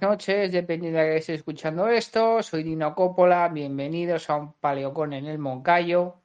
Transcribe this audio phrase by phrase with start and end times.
[0.00, 2.42] Noches, dependiendo de que estéis escuchando esto.
[2.42, 6.22] Soy Dino Coppola, bienvenidos a un paleocón en el Moncayo.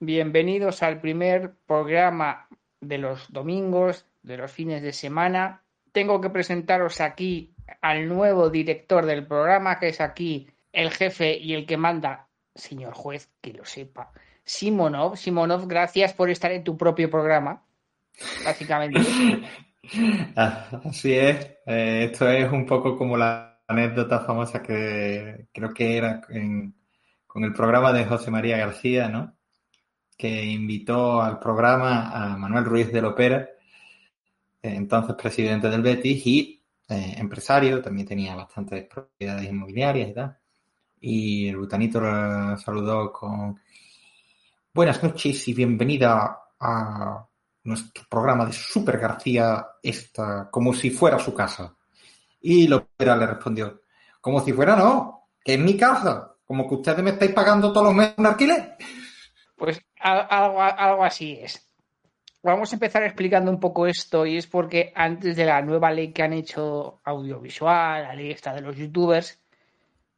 [0.00, 2.48] Bienvenidos al primer programa
[2.80, 5.62] de los domingos, de los fines de semana.
[5.92, 11.54] Tengo que presentaros aquí al nuevo director del programa, que es aquí el jefe y
[11.54, 14.12] el que manda, señor juez, que lo sepa.
[14.44, 17.62] Simonov, Simonov, gracias por estar en tu propio programa,
[18.44, 19.00] básicamente.
[20.36, 26.20] Así es, eh, esto es un poco como la anécdota famosa que creo que era
[26.28, 26.74] en-
[27.26, 29.34] con el programa de José María García, ¿no?
[30.16, 33.38] Que invitó al programa a Manuel Ruiz de Lopera,
[34.62, 40.36] eh, entonces presidente del Betis y eh, empresario, también tenía bastantes propiedades inmobiliarias y tal.
[41.00, 43.58] Y el butanito lo saludó con
[44.72, 47.26] buenas noches y bienvenida a
[47.64, 51.74] nuestro programa de Super García, esta, como si fuera su casa.
[52.40, 53.82] Y Lopera le respondió,
[54.20, 57.86] como si fuera no, que es mi casa, como que ustedes me estáis pagando todos
[57.86, 58.76] los meses un alquiler.
[59.56, 61.60] Pues al- algo, algo así es.
[62.42, 66.12] Vamos a empezar explicando un poco esto y es porque antes de la nueva ley
[66.12, 69.40] que han hecho audiovisual, la ley esta de los youtubers,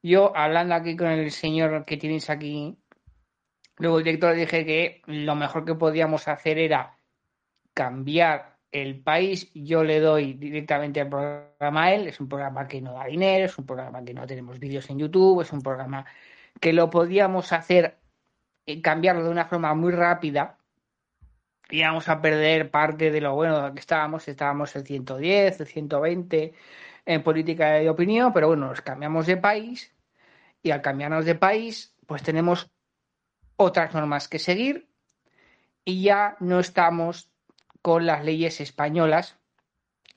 [0.02, 2.76] yo hablando aquí con el señor que tenéis aquí,
[3.76, 6.95] luego el director dije que lo mejor que podíamos hacer era
[7.76, 9.52] cambiar el país.
[9.52, 12.08] Yo le doy directamente el programa a él.
[12.08, 14.98] Es un programa que no da dinero, es un programa que no tenemos vídeos en
[14.98, 16.06] YouTube, es un programa
[16.58, 17.98] que lo podíamos hacer
[18.64, 20.56] eh, cambiarlo de una forma muy rápida
[21.68, 24.26] y vamos a perder parte de lo bueno que estábamos.
[24.26, 26.54] Estábamos en 110, en 120
[27.04, 29.94] en política de opinión, pero bueno, nos cambiamos de país
[30.62, 32.70] y al cambiarnos de país, pues tenemos
[33.56, 34.88] otras normas que seguir
[35.84, 37.30] y ya no estamos
[37.86, 39.38] con las leyes españolas,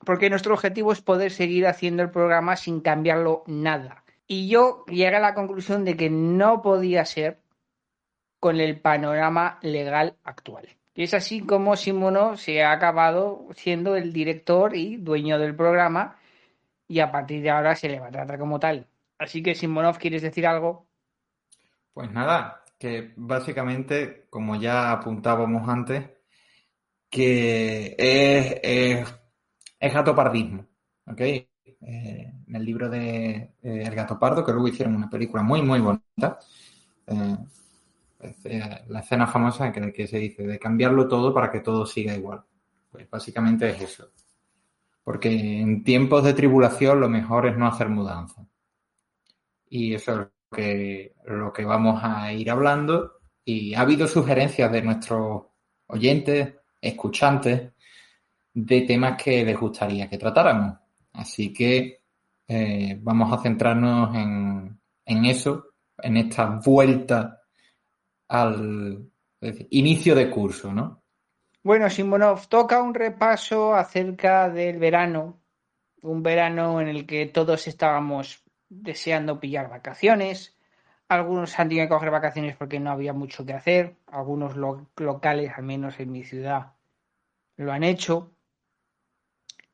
[0.04, 4.02] porque nuestro objetivo es poder seguir haciendo el programa sin cambiarlo nada.
[4.26, 7.38] Y yo llegué a la conclusión de que no podía ser
[8.40, 10.68] con el panorama legal actual.
[10.96, 16.16] Y es así como Simono se ha acabado siendo el director y dueño del programa
[16.88, 18.88] y a partir de ahora se le va a tratar como tal.
[19.16, 20.88] Así que Simonov, ¿quieres decir algo?
[21.94, 26.19] Pues nada, que básicamente, como ya apuntábamos antes,
[27.10, 29.14] que es, es,
[29.80, 30.66] es gatopardismo,
[31.06, 31.20] ¿ok?
[31.20, 35.62] Eh, en el libro de eh, El gato pardo, que luego hicieron una película muy,
[35.62, 36.38] muy bonita,
[37.06, 37.36] eh,
[38.20, 42.14] es, la escena famosa que, que se dice de cambiarlo todo para que todo siga
[42.14, 42.42] igual.
[42.90, 44.10] Pues básicamente es eso.
[45.02, 48.46] Porque en tiempos de tribulación lo mejor es no hacer mudanza.
[49.68, 53.20] Y eso es lo que, lo que vamos a ir hablando.
[53.44, 55.44] Y ha habido sugerencias de nuestros
[55.86, 57.72] oyentes, escuchantes,
[58.52, 60.78] de temas que les gustaría que tratáramos.
[61.12, 62.02] Así que
[62.48, 67.42] eh, vamos a centrarnos en, en, eso, en esta vuelta
[68.28, 69.10] al
[69.70, 71.02] inicio de curso, ¿no?
[71.62, 75.42] Bueno, Simonov, toca un repaso acerca del verano,
[76.02, 80.56] un verano en el que todos estábamos deseando pillar vacaciones.
[81.08, 83.96] Algunos han tenido que coger vacaciones porque no había mucho que hacer.
[84.10, 86.74] Algunos lo locales, al menos en mi ciudad,
[87.56, 88.34] lo han hecho.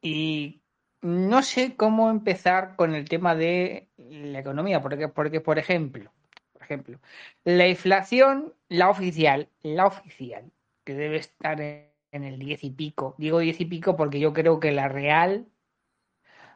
[0.01, 0.63] Y
[1.03, 6.13] no sé cómo empezar con el tema de la economía, porque, porque por ejemplo,
[6.53, 7.01] por ejemplo,
[7.45, 10.53] la inflación, la oficial, la oficial,
[10.85, 13.15] que debe estar en el 10 y pico.
[13.19, 15.49] Digo 10 y pico porque yo creo que la real,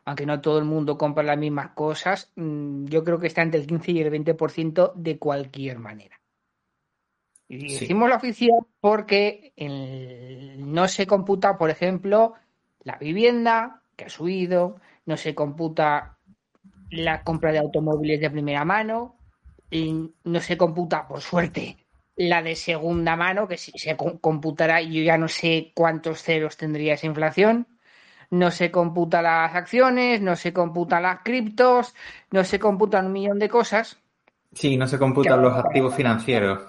[0.05, 3.61] aunque no todo el mundo compra las mismas cosas, mm, yo creo que está entre
[3.61, 6.20] el 15 y el 20% de cualquier manera.
[7.51, 7.81] Y Sí.
[7.81, 12.35] decimos la oficial porque el- no se computa, por ejemplo,
[12.85, 16.17] la vivienda, que ha subido, no se computa
[16.91, 19.17] la compra de automóviles de primera mano,
[19.73, 21.77] no se computa, por suerte,
[22.15, 26.95] la de segunda mano, que si se computará, yo ya no sé cuántos ceros tendría
[26.95, 27.67] esa inflación.
[28.31, 31.97] No se computa las acciones, no se computan las criptos,
[32.31, 33.99] no se computan un millón de cosas.
[34.53, 36.61] Sí, no se computan los activos financieros.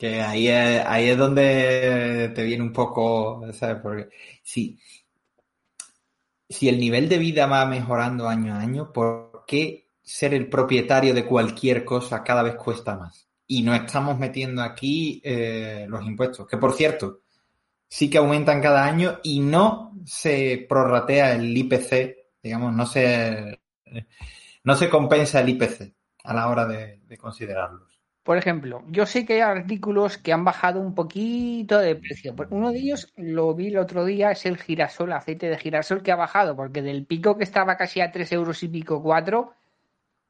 [0.00, 3.82] Que ahí es, ahí es donde te viene un poco, ¿sabes?
[3.82, 4.08] Porque
[4.42, 4.78] si,
[6.48, 11.12] si el nivel de vida va mejorando año a año, ¿por qué ser el propietario
[11.12, 13.28] de cualquier cosa cada vez cuesta más?
[13.46, 17.20] Y no estamos metiendo aquí eh, los impuestos, que por cierto,
[17.86, 23.60] sí que aumentan cada año y no se prorratea el IPC, digamos, no se,
[24.64, 25.92] no se compensa el IPC
[26.24, 27.89] a la hora de, de considerarlos.
[28.30, 32.32] Por ejemplo, yo sé que hay artículos que han bajado un poquito de precio.
[32.50, 36.12] Uno de ellos lo vi el otro día, es el girasol, aceite de girasol que
[36.12, 39.52] ha bajado, porque del pico que estaba casi a 3 euros y pico 4,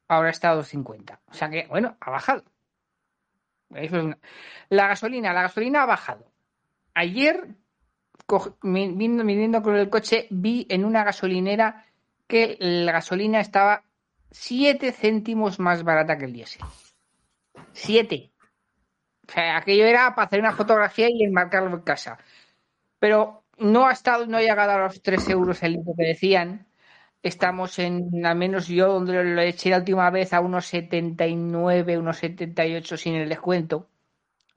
[0.07, 1.19] ahora está a 2,50.
[1.27, 2.43] O sea que, bueno, ha bajado.
[3.69, 6.25] La gasolina, la gasolina ha bajado.
[6.95, 7.49] Ayer,
[8.63, 11.85] viniendo con el coche, vi en una gasolinera
[12.25, 13.83] que la gasolina estaba
[14.31, 16.63] 7 céntimos más barata que el diésel.
[17.73, 18.31] 7.
[19.27, 22.17] O sea, aquello era para hacer una fotografía y enmarcarlo en casa.
[22.99, 26.67] Pero no ha estado, no ha llegado a los 3 euros el litro que decían.
[27.23, 32.17] Estamos en, al menos yo donde lo eché la última vez, a unos 79, unos
[32.17, 33.89] 78 sin el descuento.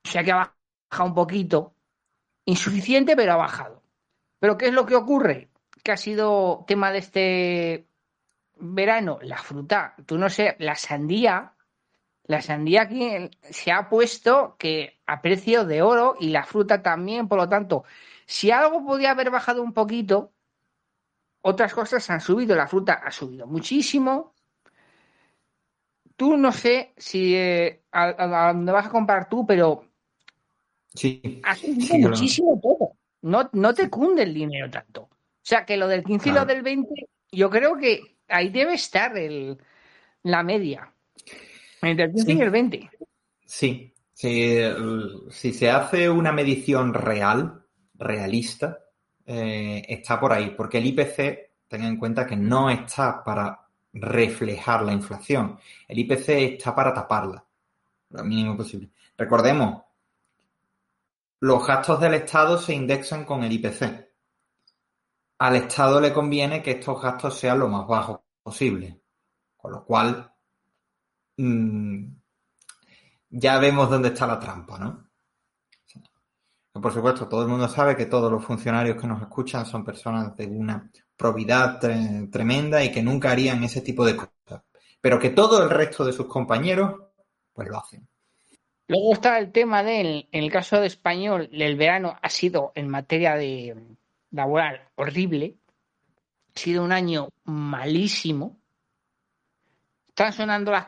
[0.05, 0.53] O sea que ha
[0.91, 1.75] bajado un poquito.
[2.47, 3.83] Insuficiente, pero ha bajado.
[4.39, 5.51] Pero ¿qué es lo que ocurre?
[5.83, 7.87] Que ha sido tema de este
[8.57, 9.95] verano, la fruta.
[10.07, 11.54] Tú no sé, la sandía.
[12.27, 17.29] La sandía aquí se ha puesto que a precio de oro y la fruta también,
[17.29, 17.85] por lo tanto,
[18.25, 20.33] si algo podía haber bajado un poquito,
[21.43, 24.33] otras cosas han subido, la fruta ha subido muchísimo.
[26.17, 29.85] Tú no sé si eh, a, dónde vas a comprar tú, pero
[30.95, 32.97] sí, ha subido muchísimo todo.
[33.21, 35.03] No, no te cunde el dinero tanto.
[35.03, 36.89] O sea que lo del 15 y lo del 20,
[37.33, 39.59] yo creo que ahí debe estar el,
[40.23, 40.94] la media.
[41.85, 42.91] Entre el 15 y el 20.
[43.45, 47.65] Sí, si se hace una medición real,
[47.95, 48.79] realista,
[49.27, 54.83] eh, está por ahí, porque el IPC, tengan en cuenta que no está para reflejar
[54.83, 55.59] la inflación,
[55.89, 57.45] el IPC está para taparla,
[58.11, 58.91] lo mínimo posible.
[59.17, 59.83] Recordemos,
[61.41, 64.09] los gastos del Estado se indexan con el IPC.
[65.39, 69.01] Al Estado le conviene que estos gastos sean lo más bajos posible,
[69.57, 70.34] con lo cual
[71.37, 72.17] mm,
[73.31, 75.11] ya vemos dónde está la trampa, ¿no?
[76.73, 80.37] Por supuesto, todo el mundo sabe que todos los funcionarios que nos escuchan son personas
[80.37, 84.65] de una probidad tremenda y que nunca harían ese tipo de cosas.
[85.01, 86.97] Pero que todo el resto de sus compañeros,
[87.53, 88.09] pues lo hacen.
[88.89, 92.89] Luego está el tema de, en el caso de español, el verano ha sido en
[92.89, 93.77] materia de
[94.31, 95.57] laboral horrible.
[96.55, 98.59] Ha sido un año malísimo.
[100.17, 100.87] Están sonando las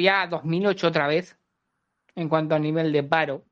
[0.00, 1.36] ya 2008 otra vez
[2.14, 3.44] en cuanto a nivel de paro.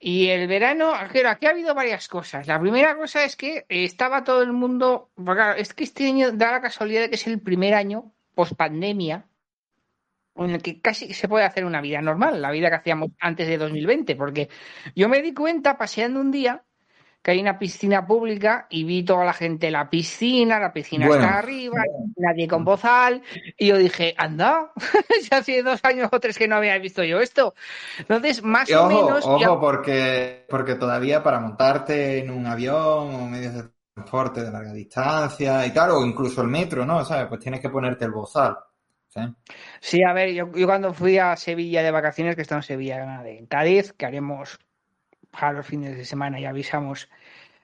[0.00, 2.48] Y el verano, aquí ha habido varias cosas.
[2.48, 5.12] La primera cosa es que estaba todo el mundo,
[5.56, 9.28] es que este año da la casualidad de que es el primer año post pandemia
[10.34, 13.46] en el que casi se puede hacer una vida normal, la vida que hacíamos antes
[13.46, 14.48] de 2020, porque
[14.96, 16.64] yo me di cuenta paseando un día
[17.26, 21.08] que hay una piscina pública y vi toda la gente en la piscina, la piscina
[21.08, 21.82] está arriba,
[22.16, 23.20] nadie con bozal,
[23.58, 24.70] y yo dije, anda,
[25.28, 27.54] ya hace dos años o tres que no había visto yo esto.
[27.98, 29.26] Entonces, más o menos...
[29.26, 34.72] Ojo, porque, porque todavía para montarte en un avión o medios de transporte de larga
[34.72, 37.04] distancia y tal, o incluso el metro, ¿no?
[37.04, 37.26] ¿Sabes?
[37.26, 38.56] Pues tienes que ponerte el bozal.
[39.80, 40.04] ¿sí?
[40.04, 43.92] a ver, yo, cuando fui a Sevilla de vacaciones, que está en Sevilla, en Cádiz,
[43.94, 44.60] que haremos
[45.42, 47.08] a los fines de semana y avisamos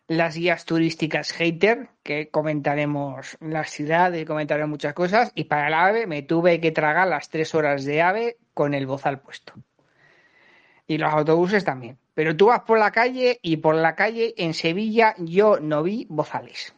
[0.08, 6.06] las guías turísticas hater, que comentaremos las ciudades, comentaremos muchas cosas, y para el AVE
[6.06, 9.54] me tuve que tragar las tres horas de AVE con el bozal puesto.
[10.86, 11.98] Y los autobuses también.
[12.14, 16.06] Pero tú vas por la calle y por la calle en Sevilla yo no vi
[16.10, 16.74] bozales.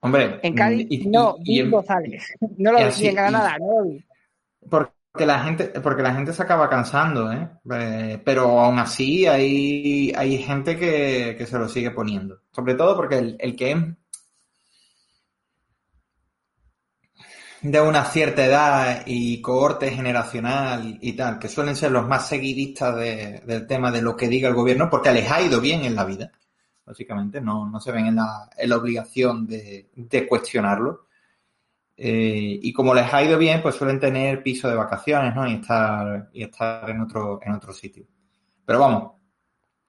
[0.00, 2.34] Hombre, en Cádiz no vi bozales.
[2.56, 4.04] No lo vi en Granada, no lo vi.
[4.68, 7.48] Porque la gente, porque la gente se acaba cansando, ¿eh?
[7.70, 12.40] eh pero aún así hay, hay gente que, que, se lo sigue poniendo.
[12.50, 13.78] Sobre todo porque el, el, que es
[17.60, 22.96] de una cierta edad y cohorte generacional y tal, que suelen ser los más seguidistas
[22.96, 25.94] de, del tema de lo que diga el gobierno, porque les ha ido bien en
[25.94, 26.32] la vida,
[26.86, 31.06] básicamente, no, no se ven en la, en la obligación de, de cuestionarlo
[32.04, 35.46] Eh, y como les ha ido bien, pues suelen tener piso de vacaciones, ¿no?
[35.46, 38.04] Y estar, y estar en otro, en otro sitio.
[38.64, 39.12] Pero vamos,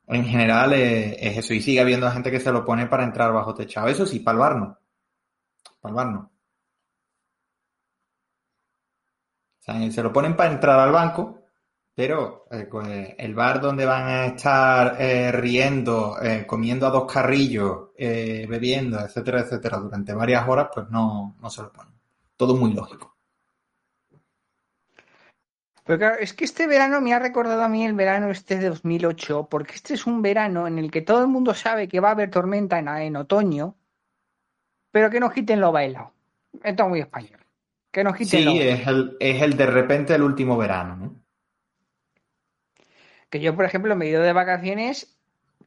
[0.08, 1.56] en general es, eso.
[1.56, 3.88] Y sigue habiendo gente que se lo pone para entrar bajo techado.
[3.88, 4.80] Eso sí, para el bar no.
[5.82, 6.20] Para el bar no.
[9.60, 11.42] O sea, se lo ponen para entrar al banco,
[11.96, 16.16] pero eh, pues, el bar donde van a estar eh, riendo,
[16.46, 21.72] comiendo a dos carrillos, bebiendo, etcétera, etcétera, durante varias horas, pues no, no se lo
[21.72, 21.93] ponen.
[22.38, 23.14] Todo muy lógico.
[25.86, 28.70] Pero claro, es que este verano me ha recordado a mí el verano este de
[28.70, 32.10] 2008, porque este es un verano en el que todo el mundo sabe que va
[32.10, 33.76] a haber tormenta en, otoño,
[34.92, 36.14] pero que nos quiten lo bailado.
[36.64, 37.40] Esto es muy español.
[37.92, 41.24] Que nos quiten sí, es el, es el de repente el último verano, ¿no?
[43.30, 45.20] Que yo, por ejemplo, me he ido de vacaciones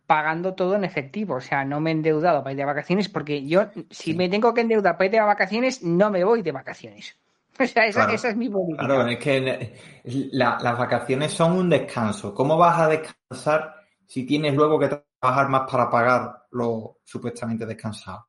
[0.07, 1.37] pagando todo en efectivo.
[1.37, 4.55] O sea, no me he endeudado para ir de vacaciones porque yo, si me tengo
[4.55, 7.17] que endeudar para ir de vacaciones, no me voy de vacaciones.
[7.59, 8.85] O sea, esa, es mi política.
[8.85, 12.35] Claro, es que las vacaciones son un descanso.
[12.35, 18.27] ¿Cómo vas a descansar si tienes luego que trabajar más para pagar lo supuestamente descansado?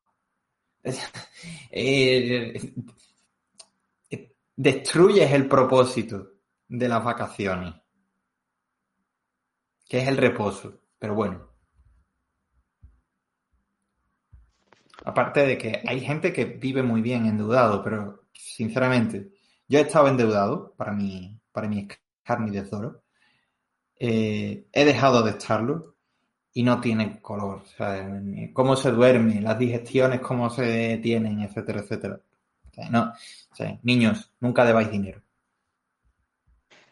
[1.70, 2.58] Eh,
[4.56, 6.32] destruyes el propósito
[6.70, 7.76] de las vacaciones
[9.88, 10.82] que es el reposo.
[11.00, 11.47] Pero bueno.
[15.08, 19.30] Aparte de que hay gente que vive muy bien endeudado, pero sinceramente,
[19.66, 21.88] yo he estado endeudado para mi, para mi
[22.24, 23.04] carne de Zoro.
[23.98, 25.96] Eh, he dejado de estarlo
[26.52, 27.64] y no tiene color.
[28.52, 32.20] cómo se duerme, las digestiones, cómo se tienen, etcétera, etcétera.
[32.92, 33.14] no,
[33.84, 35.22] niños, nunca debáis dinero.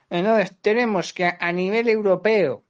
[0.09, 2.63] Entonces, tenemos que a nivel europeo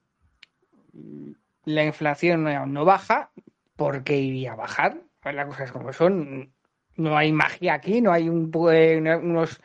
[1.66, 3.30] la inflación no, baja,
[3.76, 5.05] ¿por qué iría a bajar?
[5.26, 6.54] Pues las cosas como son.
[6.98, 9.60] No hay magia aquí, no hay un, unos,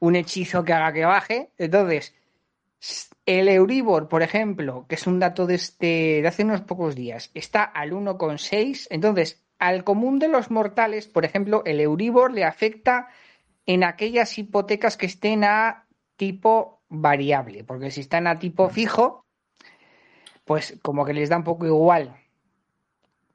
[0.00, 1.50] un hechizo que haga que baje.
[1.58, 2.14] Entonces,
[3.26, 7.30] el Euribor, por ejemplo, que es un dato de, este, de hace unos pocos días,
[7.34, 8.86] está al 1,6.
[8.88, 13.08] Entonces, al común de los mortales, por ejemplo, el Euribor le afecta
[13.66, 19.26] en aquellas hipotecas que estén a tipo variable, porque si están a tipo fijo,
[20.46, 22.16] pues como que les da un poco igual.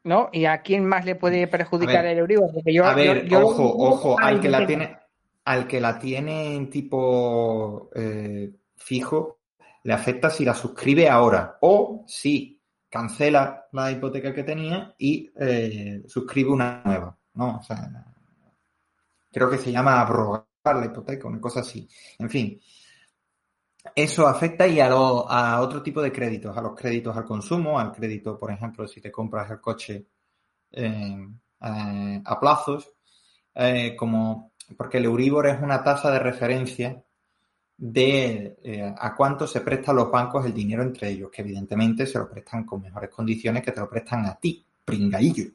[0.07, 0.29] ¿No?
[0.31, 2.49] ¿Y a quién más le puede perjudicar el Euribor?
[2.85, 4.97] a ver, ojo, ojo, al que, la tiene,
[5.43, 9.39] al que la tiene en tipo eh, fijo,
[9.83, 12.57] le afecta si la suscribe ahora o si
[12.89, 17.57] cancela la hipoteca que tenía y eh, suscribe una nueva, ¿no?
[17.57, 17.89] O sea,
[19.29, 21.85] creo que se llama abrogar la hipoteca, una cosa así.
[22.17, 22.61] En fin,
[23.95, 27.91] eso afecta y a, a otro tipo de créditos, a los créditos al consumo, al
[27.91, 30.05] crédito, por ejemplo, si te compras el coche
[30.71, 31.27] eh,
[31.61, 32.91] eh, a plazos,
[33.55, 37.01] eh, como porque el Euribor es una tasa de referencia
[37.79, 42.27] de a cuánto se prestan los bancos el dinero entre ellos, que evidentemente se lo
[42.27, 45.45] prestan con mejores condiciones que te lo prestan a ti, pringaillo.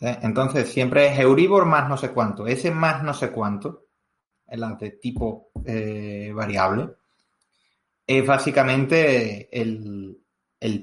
[0.00, 2.46] Entonces siempre es Euribor más no sé cuánto.
[2.46, 3.83] Ese más no sé cuánto
[4.48, 6.90] las de tipo eh, variable,
[8.06, 10.20] es básicamente el,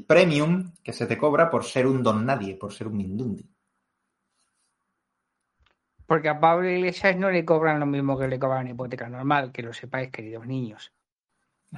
[0.08, 3.48] premium que se te cobra por ser un don nadie, por ser un mindundi.
[6.06, 9.62] Porque a Pablo Iglesias no le cobran lo mismo que le cobran hipoteca normal, que
[9.62, 10.92] lo sepáis, queridos niños.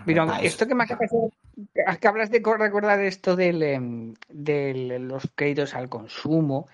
[0.06, 6.68] Pero esto que me que hablas de recordar esto em, de los créditos al consumo,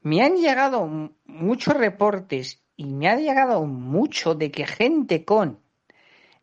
[0.00, 0.86] me han llegado
[1.26, 5.60] muchos reportes y me ha llegado mucho de que gente con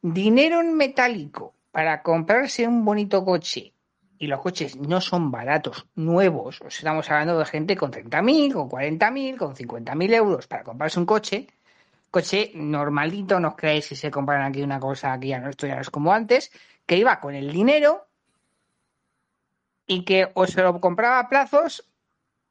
[0.01, 3.73] dinero en metálico para comprarse un bonito coche
[4.17, 9.37] y los coches no son baratos, nuevos, estamos hablando de gente con 30.000, con 40.000,
[9.37, 11.47] con 50.000 euros para comprarse un coche,
[12.11, 15.65] coche normalito, no os creéis si se compran aquí una cosa aquí ya no, esto
[15.65, 16.51] ya no es como antes,
[16.85, 18.05] que iba con el dinero
[19.87, 21.89] y que o se lo compraba a plazos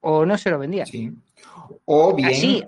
[0.00, 0.87] o no se lo vendía.
[0.87, 1.12] Sí.
[1.84, 2.60] O bien, y,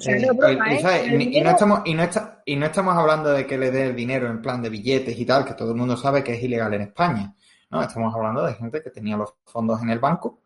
[1.43, 2.09] no estamos, y, no
[2.45, 5.25] y no estamos hablando de que le dé el dinero en plan de billetes y
[5.25, 7.35] tal, que todo el mundo sabe que es ilegal en España.
[7.71, 10.41] No, estamos hablando de gente que tenía los fondos en el banco,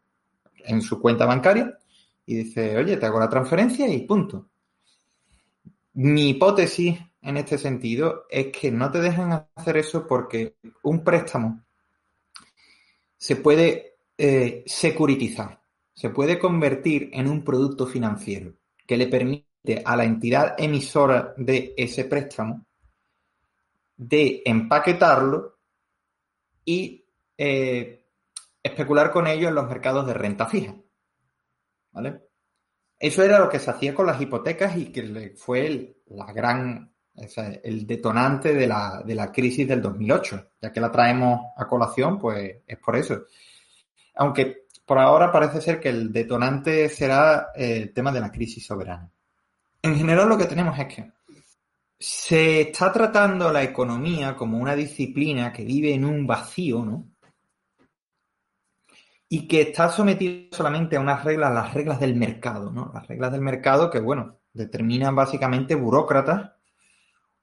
[0.64, 1.76] en su cuenta bancaria,
[2.25, 4.48] y dice, oye, te hago la transferencia y punto.
[5.94, 11.62] Mi hipótesis en este sentido es que no te dejen hacer eso porque un préstamo
[13.16, 15.60] se puede eh, securitizar
[15.97, 18.53] se puede convertir en un producto financiero
[18.87, 22.67] que le permite a la entidad emisora de ese préstamo
[23.97, 25.57] de empaquetarlo
[26.67, 27.03] y
[27.38, 28.05] eh,
[28.62, 30.75] especular con ello en los mercados de renta fija.
[31.93, 32.21] ¿Vale?
[32.99, 36.93] Eso era lo que se hacía con las hipotecas y que fue el, la gran,
[37.15, 40.50] el detonante de la, de la crisis del 2008.
[40.61, 43.25] Ya que la traemos a colación, pues es por eso.
[44.17, 49.11] Aunque por ahora parece ser que el detonante será el tema de la crisis soberana.
[49.83, 51.12] En general lo que tenemos es que
[51.99, 57.09] se está tratando la economía como una disciplina que vive en un vacío, ¿no?
[59.28, 62.93] Y que está sometida solamente a unas reglas, las reglas del mercado, ¿no?
[62.95, 66.52] Las reglas del mercado que, bueno, determinan básicamente burócratas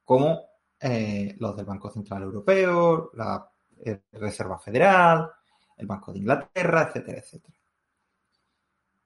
[0.06, 0.46] como
[0.80, 3.50] eh, los del Banco Central Europeo, la
[3.84, 5.30] eh, Reserva Federal,
[5.78, 7.58] el Banco de Inglaterra, etcétera, etcétera.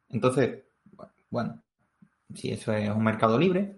[0.10, 0.64] Entonces,
[1.30, 1.62] bueno,
[2.34, 3.78] si eso es un mercado libre,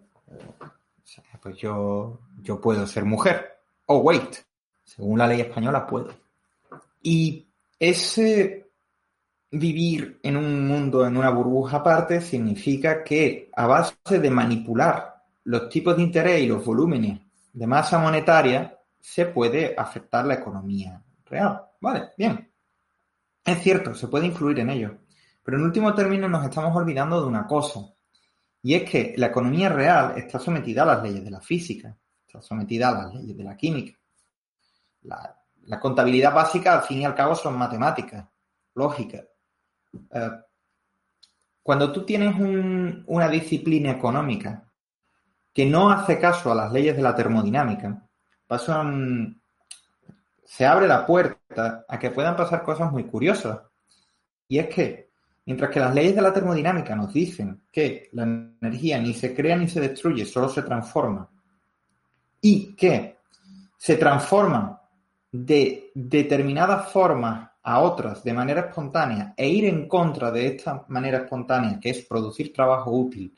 [1.41, 3.59] pues yo, yo puedo ser mujer.
[3.85, 4.35] Oh, wait,
[4.83, 6.13] según la ley española puedo.
[7.01, 7.47] Y
[7.79, 8.69] ese
[9.51, 15.69] vivir en un mundo, en una burbuja aparte, significa que a base de manipular los
[15.69, 17.19] tipos de interés y los volúmenes
[17.51, 21.61] de masa monetaria, se puede afectar la economía real.
[21.79, 22.48] Vale, bien.
[23.43, 24.97] Es cierto, se puede influir en ello.
[25.43, 27.79] Pero en último término nos estamos olvidando de una cosa.
[28.61, 32.41] Y es que la economía real está sometida a las leyes de la física, está
[32.41, 33.97] sometida a las leyes de la química.
[35.01, 35.35] La,
[35.79, 38.27] contabilidad básica, al fin y al cabo, son matemáticas,
[38.75, 39.23] lógica.
[40.11, 40.29] Eh,
[41.61, 42.35] cuando tú tienes
[43.05, 44.69] una disciplina económica
[45.53, 48.07] que no hace caso a las leyes de la termodinámica,
[48.47, 49.41] pasan,
[50.49, 53.59] se abre la puerta a que puedan pasar cosas muy curiosas.
[54.47, 55.11] Y es que,
[55.45, 59.55] mientras que las leyes de la termodinámica nos dicen que la energía ni se crea
[59.55, 61.29] ni se destruye, solo se transforma,
[62.41, 63.17] y que
[63.77, 64.81] se transforma
[65.31, 71.19] de determinadas formas a otras de manera espontánea e ir en contra de esta manera
[71.19, 73.31] espontánea, que es producir trabajo útil,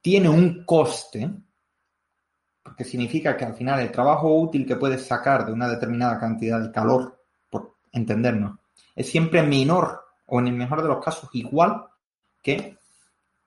[0.00, 1.28] tiene un coste,
[2.68, 6.60] porque significa que al final el trabajo útil que puedes sacar de una determinada cantidad
[6.60, 8.58] de calor, por entendernos,
[8.94, 11.84] es siempre menor o en el mejor de los casos igual
[12.42, 12.76] que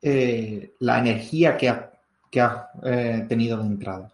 [0.02, 1.86] eh, la energía que has
[2.32, 2.44] que
[2.84, 4.12] eh, tenido de entrada.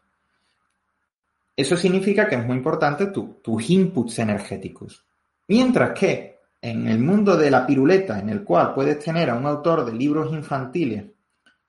[1.56, 5.06] Eso significa que es muy importante tus inputs energéticos.
[5.48, 9.46] Mientras que en el mundo de la piruleta, en el cual puedes tener a un
[9.46, 11.06] autor de libros infantiles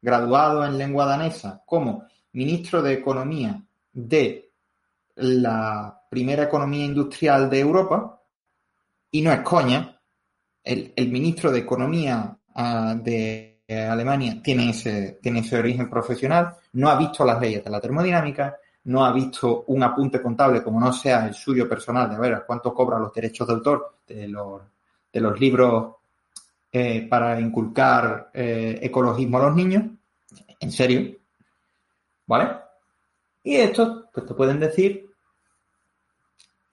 [0.00, 2.04] graduado en lengua danesa como
[2.38, 3.60] ministro de Economía
[3.92, 4.52] de
[5.16, 8.22] la primera economía industrial de Europa,
[9.10, 10.00] y no es coña,
[10.62, 16.96] el, ministro de Economía ah, de Alemania tiene ese, tiene ese origen profesional, no ha
[16.96, 21.26] visto las leyes de la termodinámica, no ha visto un apunte contable como no sea
[21.26, 24.62] el suyo personal de a ver cuánto cobran los derechos de autor de los,
[25.12, 25.96] de los libros
[26.70, 29.84] eh, para inculcar eh, ecologismo a los niños,
[30.60, 31.18] en serio,
[32.28, 32.50] ¿vale?
[33.42, 35.10] Y estos, pues te pueden decir,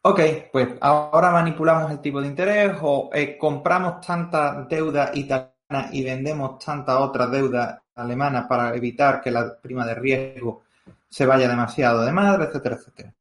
[0.01, 0.19] ok,
[0.51, 6.63] pues ahora manipulamos el tipo de interés o eh, compramos tanta deuda italiana y vendemos
[6.63, 10.63] tanta otra deuda alemana para evitar que la prima de riesgo
[11.09, 13.13] se vaya demasiado de madre, etcétera, etcétera.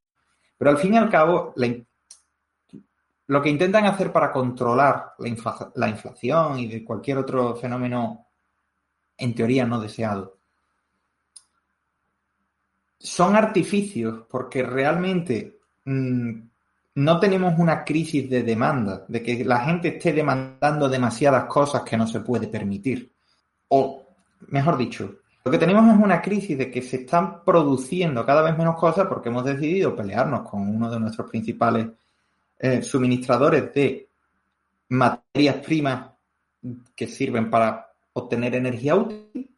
[0.59, 1.69] Pero al fin y al cabo, la,
[3.29, 5.15] lo que intentan hacer para controlar
[5.75, 8.27] la, inflación y de cualquier otro fenómeno
[9.17, 10.34] en teoría no deseado
[13.05, 16.41] son artificios porque realmente mm,
[16.95, 21.99] no tenemos una crisis de demanda, de que la gente esté demandando demasiadas cosas que
[21.99, 23.13] no se puede permitir.
[23.69, 24.07] O,
[24.49, 28.57] mejor dicho, lo que tenemos es una crisis de que se están produciendo cada vez
[28.57, 31.89] menos cosas porque hemos decidido pelearnos con uno de nuestros principales
[32.59, 34.09] eh, suministradores de
[34.89, 36.11] materias primas
[36.97, 39.55] que sirven para obtener energía útil,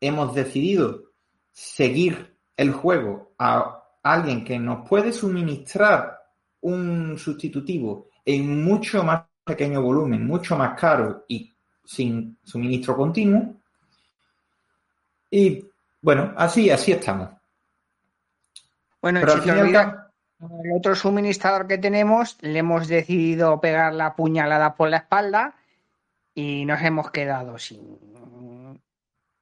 [0.00, 1.02] hemos decidido
[1.50, 6.20] seguir el juego a alguien que nos puede suministrar
[6.60, 11.52] un sustitutivo en mucho más pequeño volumen, mucho más caro y
[11.84, 13.54] sin suministro continuo.
[15.30, 15.66] Y
[16.00, 17.30] bueno, así, así estamos.
[19.00, 19.34] Bueno, Pero
[20.40, 25.56] el otro suministrador que tenemos le hemos decidido pegar la puñalada por la espalda
[26.34, 28.80] y nos hemos quedado sin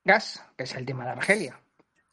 [0.05, 1.62] gas, que es el tema de Argelia.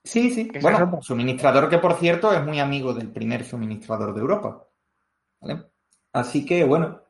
[0.03, 0.51] Sí, sí.
[0.62, 4.65] Bueno, suministrador que por cierto es muy amigo del primer suministrador de Europa.
[6.13, 7.01] Así que bueno,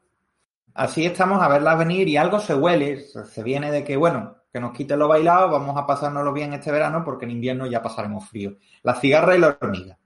[0.74, 4.60] así estamos a verla venir y algo se huele, se viene de que bueno, que
[4.60, 8.28] nos quite lo bailado, vamos a pasárnoslo bien este verano porque en invierno ya pasaremos
[8.28, 8.58] frío.
[8.84, 9.98] La cigarra y la hormiga.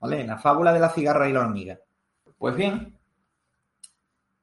[0.00, 0.26] ¿Vale?
[0.26, 1.78] La fábula de la cigarra y la hormiga.
[2.38, 2.98] Pues bien,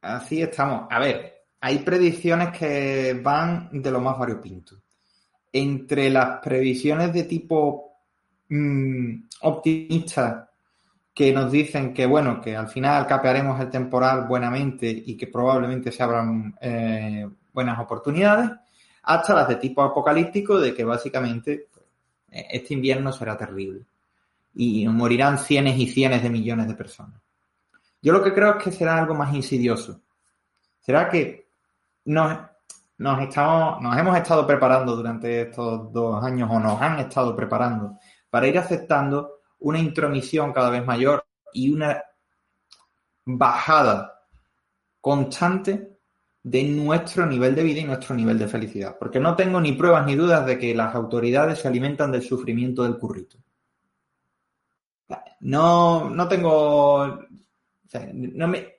[0.02, 0.88] así estamos.
[0.90, 4.83] A ver, hay predicciones que van de lo más variopinto.
[5.54, 7.94] Entre las previsiones de tipo
[8.50, 10.50] mm, optimista
[11.14, 15.92] que nos dicen que, bueno, que al final capearemos el temporal buenamente y que probablemente
[15.92, 18.50] se abran eh, buenas oportunidades,
[19.04, 21.86] hasta las de tipo apocalíptico de que básicamente pues,
[22.52, 23.82] este invierno será terrible
[24.56, 27.22] y morirán cienes y cienes de millones de personas.
[28.02, 30.02] Yo lo que creo es que será algo más insidioso.
[30.82, 31.48] Será que
[32.06, 32.38] nos,
[32.98, 37.98] nos, estamos, nos hemos estado preparando durante estos dos años o nos han estado preparando
[38.30, 42.02] para ir aceptando una intromisión cada vez mayor y una
[43.26, 44.22] bajada
[45.00, 46.00] constante
[46.44, 48.98] de nuestro nivel de vida y nuestro nivel de felicidad.
[49.00, 52.84] Porque no tengo ni pruebas ni dudas de que las autoridades se alimentan del sufrimiento
[52.84, 53.38] del currito.
[55.42, 57.20] No, no tengo
[58.14, 58.73] no me.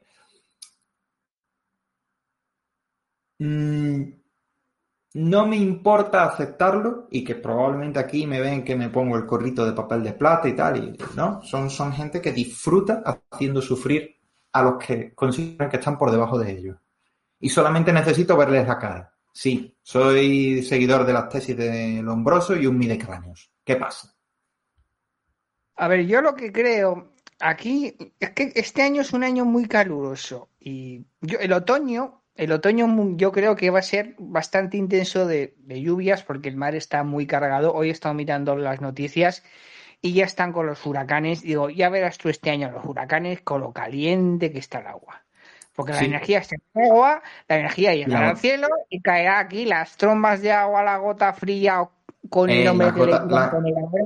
[3.45, 4.11] Mm,
[5.15, 9.67] no me importa aceptarlo y que probablemente aquí me ven que me pongo el corrito
[9.67, 14.17] de papel de plata y tal, y no, son, son gente que disfruta haciendo sufrir
[14.53, 16.77] a los que consideran que están por debajo de ellos.
[17.39, 19.13] Y solamente necesito verles la cara.
[19.33, 23.51] Sí, soy seguidor de las tesis de Lombroso y un de cráneos.
[23.63, 24.15] ¿Qué pasa?
[25.77, 29.67] A ver, yo lo que creo aquí es que este año es un año muy
[29.67, 35.27] caluroso y yo, el otoño, el otoño yo creo que va a ser bastante intenso
[35.27, 37.73] de, lluvias porque el mar está muy cargado.
[37.73, 39.45] Hoy he estado mirando las noticias
[40.01, 41.43] y ya están con los huracanes.
[41.43, 45.23] Digo, ya verás tú este año los huracanes con lo caliente que está el agua.
[45.77, 49.97] Porque la energía está en agua, la energía llega al cielo y caerá aquí las
[49.97, 51.89] trombas de agua, la gota fría
[52.31, 52.93] con el eh, nombre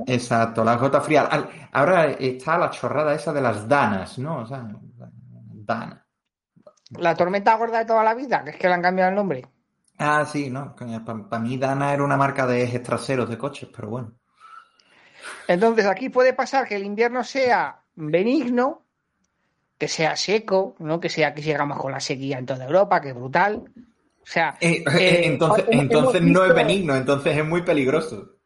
[0.07, 1.29] Exacto, la gota fría.
[1.71, 4.39] Ahora está la chorrada esa de las danas, ¿no?
[4.39, 4.67] O sea,
[5.51, 6.08] dana.
[6.97, 9.45] La tormenta gorda de toda la vida, que es que le han cambiado el nombre.
[9.97, 10.75] Ah, sí, no.
[10.75, 14.13] Para mí Dana era una marca de ejes traseros de coches, pero bueno.
[15.47, 18.85] Entonces aquí puede pasar que el invierno sea benigno,
[19.77, 20.99] que sea seco, ¿no?
[20.99, 23.63] Que sea que sigamos con la sequía en toda Europa, que es brutal.
[24.21, 28.38] O sea, eh, eh, entonces, entonces no es benigno, entonces es muy peligroso.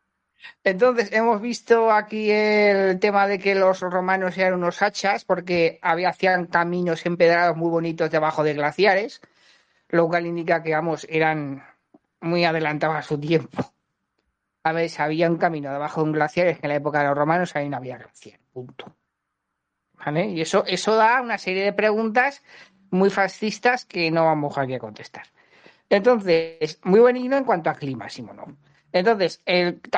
[0.64, 6.10] Entonces, hemos visto aquí el tema de que los romanos eran unos hachas porque había,
[6.10, 9.22] hacían caminos empedrados muy bonitos debajo de glaciares,
[9.90, 11.64] lo cual indica que, vamos, eran
[12.22, 13.74] muy adelantados a su tiempo.
[14.64, 17.08] A ver, había un camino debajo de un glaciar, es que en la época de
[17.08, 18.96] los romanos ahí no había glaciar, punto.
[19.94, 20.28] ¿Vale?
[20.28, 22.42] Y eso, eso da una serie de preguntas
[22.92, 25.26] muy fascistas que no vamos aquí a contestar.
[25.90, 28.58] Entonces, muy benigno en cuanto a clima, no.
[28.94, 29.42] Entonces,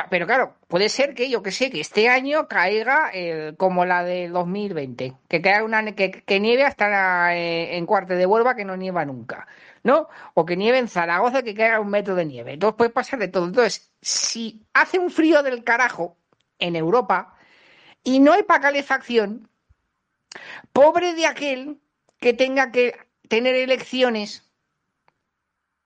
[0.10, 3.12] pero claro, puede ser que yo que sé, que este año caiga
[3.58, 8.56] como la de 2020, que caiga una que, nieve hasta eh, en Cuarte de Huelva
[8.56, 9.48] que no nieva nunca,
[9.84, 10.08] ¿no?
[10.34, 12.54] O que nieve en Zaragoza que caiga un metro de nieve.
[12.54, 13.46] Entonces puede pasar de todo.
[13.48, 16.18] Entonces, si hace un frío del carajo
[16.58, 17.36] en Europa
[18.02, 19.50] y no hay para calefacción,
[20.72, 21.82] pobre de aquel
[22.18, 22.96] que tenga que
[23.28, 24.50] tener elecciones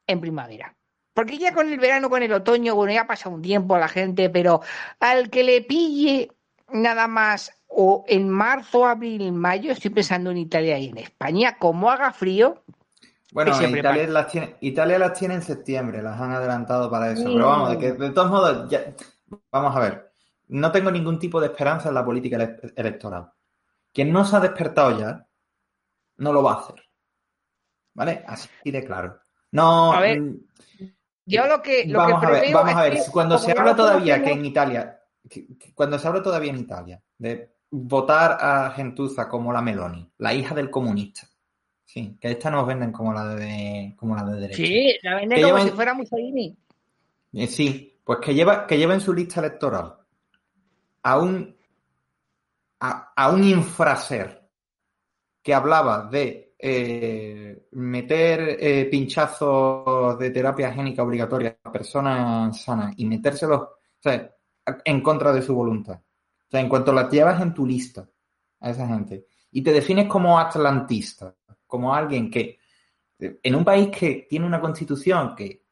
[0.06, 0.76] en primavera.
[1.20, 4.30] Porque ya con el verano, con el otoño, bueno, ya pasa un tiempo la gente,
[4.30, 4.62] pero
[5.02, 6.32] al que le pille
[6.72, 11.92] nada más o en marzo, abril, mayo, estoy pensando en Italia y en España, como
[11.92, 12.64] haga frío.
[13.34, 17.26] Bueno, Italia las, tiene, Italia las tiene en septiembre, las han adelantado para eso.
[17.26, 18.74] Pero vamos, de, que, de todos modos,
[19.52, 20.14] vamos a ver.
[20.48, 22.38] No tengo ningún tipo de esperanza en la política
[22.78, 23.30] electoral.
[23.94, 25.28] Quien no se ha despertado ya,
[26.16, 26.82] no lo va a hacer.
[27.94, 28.24] ¿Vale?
[28.26, 29.20] Así de claro.
[29.52, 29.92] No.
[29.94, 30.49] A ver, mm,
[31.30, 31.86] yo lo que.
[31.92, 32.98] vamos a ver, vamos a ver.
[33.12, 35.00] cuando se habla todavía que en Italia,
[35.74, 40.56] cuando se habla todavía en Italia de votar a Gentuza como la Meloni, la hija
[40.56, 41.28] del comunista.
[41.86, 44.58] Sí, que esta nos venden como la de, como la de derecha.
[44.58, 46.56] Sí, la venden como si fuera Mussolini.
[47.34, 49.96] Eh, sí, pues que lleva, que lleva en su lista electoral
[51.02, 51.56] a un,
[52.80, 54.50] a, a un infraser
[55.42, 63.06] que hablaba de eh, meter eh, pinchazos de terapia génica obligatoria a personas sanas y
[63.06, 63.62] metérselos
[64.84, 65.96] en contra de su voluntad.
[65.96, 68.10] O sea, en cuanto la llevas en tu lista
[68.60, 71.34] a esa gente y te defines como atlantista,
[71.66, 72.60] como alguien que,
[73.18, 75.64] en un país que tiene una constitución que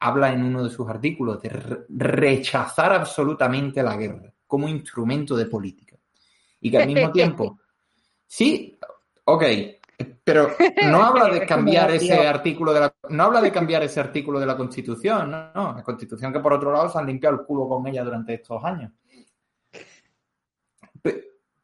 [0.00, 1.50] habla en uno de sus artículos de
[1.88, 5.96] rechazar absolutamente la guerra como instrumento de política
[6.60, 7.60] y que al mismo tiempo,
[8.26, 8.76] sí,
[9.24, 9.44] ok,
[10.24, 10.50] pero
[10.90, 14.46] no habla de cambiar ese artículo de la, no habla de cambiar ese artículo de
[14.46, 17.86] la Constitución, no, la Constitución que por otro lado se han limpiado el culo con
[17.86, 18.92] ella durante estos años.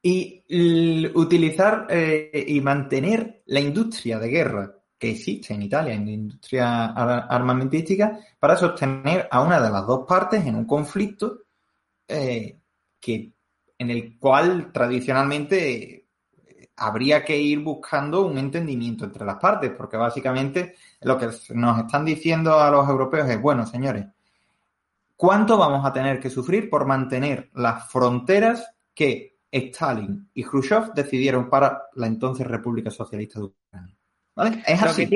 [0.00, 6.10] Y utilizar eh, y mantener la industria de guerra que existe en Italia en la
[6.10, 11.44] industria armamentística para sostener a una de las dos partes en un conflicto
[12.08, 12.58] eh,
[12.98, 13.32] que,
[13.78, 16.07] en el cual tradicionalmente
[16.78, 22.04] habría que ir buscando un entendimiento entre las partes, porque básicamente lo que nos están
[22.04, 24.06] diciendo a los europeos es, bueno, señores,
[25.16, 31.48] ¿cuánto vamos a tener que sufrir por mantener las fronteras que Stalin y Khrushchev decidieron
[31.48, 33.96] para la entonces República Socialista de Ucrania?
[34.66, 35.08] Es así.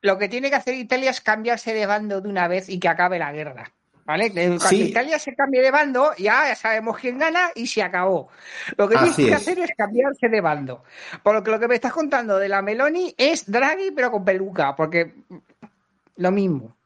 [0.00, 2.88] Lo que, tiene, que hacer Italia es cambiarse de bando de una vez y que
[2.88, 3.72] acabe la guerra.
[4.04, 4.30] ¿Vale?
[4.30, 8.28] Cuando Italia se cambie de bando, ya sabemos quién gana y se acabó.
[8.76, 10.84] Lo que tiene que hacer es cambiarse de bando.
[11.22, 14.24] Por lo que lo que me estás contando de la Meloni es Draghi, pero con
[14.24, 15.14] peluca, porque
[16.16, 16.76] lo mismo.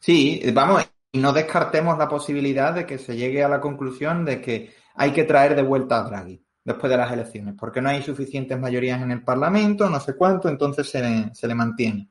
[0.00, 4.40] Sí, vamos, y no descartemos la posibilidad de que se llegue a la conclusión de
[4.40, 8.02] que hay que traer de vuelta a Draghi después de las elecciones, porque no hay
[8.02, 12.08] suficientes mayorías en el Parlamento, no sé cuánto, entonces se le, se le mantiene.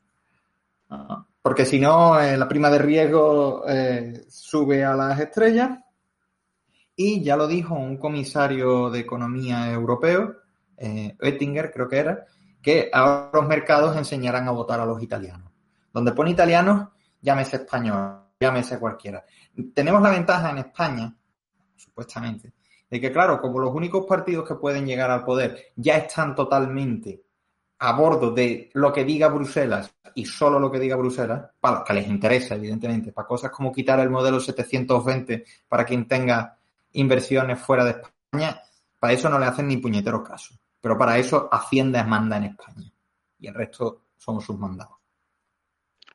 [0.90, 5.80] Ah, porque si no, eh, la prima de riesgo eh, sube a las estrellas.
[6.96, 10.36] Y ya lo dijo un comisario de economía europeo,
[10.78, 12.26] eh, Oettinger creo que era,
[12.62, 15.50] que ahora los mercados enseñarán a votar a los italianos.
[15.94, 16.90] Donde pone italianos,
[17.22, 19.24] llámese español, llámese cualquiera.
[19.74, 21.16] Tenemos la ventaja en España,
[21.78, 22.52] supuestamente,
[22.90, 27.24] de que, claro, como los únicos partidos que pueden llegar al poder ya están totalmente
[27.80, 31.84] a bordo de lo que diga Bruselas y solo lo que diga Bruselas, para los
[31.86, 36.58] que les interesa, evidentemente, para cosas como quitar el modelo 720 para quien tenga
[36.94, 38.62] inversiones fuera de España,
[39.00, 40.56] para eso no le hacen ni puñetero caso.
[40.82, 42.92] Pero para eso Hacienda manda en España
[43.40, 44.98] y el resto somos sus mandados.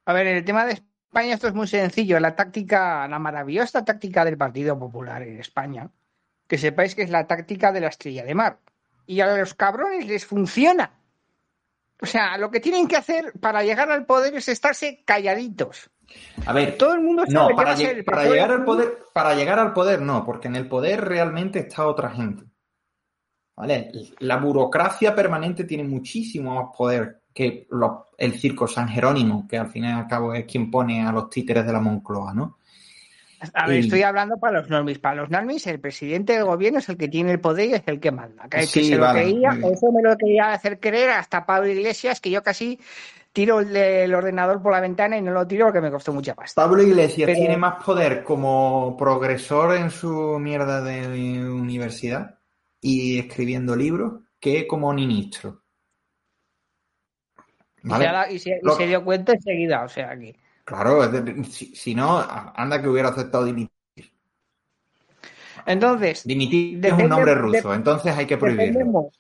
[0.05, 2.21] A ver, en el tema de España esto es muy sencillo.
[2.21, 5.91] La táctica, la maravillosa táctica del Partido Popular en España
[6.47, 8.59] que sepáis que es la táctica de la estrella de mar.
[9.07, 10.93] Y a los cabrones les funciona.
[12.01, 15.91] O sea, lo que tienen que hacer para llegar al poder es estarse calladitos.
[16.47, 19.73] A ver, todo el mundo sabe no, para, para llegar al poder, para llegar al
[19.73, 22.45] poder no, porque en el poder realmente está otra gente.
[23.57, 23.93] ¿Vale?
[24.19, 27.69] La burocracia permanente tiene muchísimo más poder que
[28.19, 31.31] el circo San Jerónimo, que al fin y al cabo es quien pone a los
[31.31, 32.59] títeres de la Moncloa, ¿no?
[33.53, 34.99] A ver, estoy hablando para los normis.
[34.99, 37.83] Para los normis, el presidente del gobierno es el que tiene el poder y es
[37.87, 38.49] el que manda.
[38.49, 42.79] Que, se lo eso me lo quería hacer creer hasta Pablo Iglesias, que yo casi
[43.33, 46.63] tiro el, ordenador por la ventana y no lo tiro porque me costó mucha pasta.
[46.63, 52.39] Pablo Iglesias tiene más poder como progresor en su mierda de universidad
[52.81, 55.63] y escribiendo libros que como ministro.
[58.31, 60.35] Y, se, dio cuenta enseguida, o sea, aquí.
[60.65, 61.03] Claro,
[61.51, 63.71] si, no, anda que hubiera aceptado dimitir.
[65.67, 66.27] Entonces.
[66.27, 69.11] Dimitir es un nombre ruso, entonces hay que prohibirlo.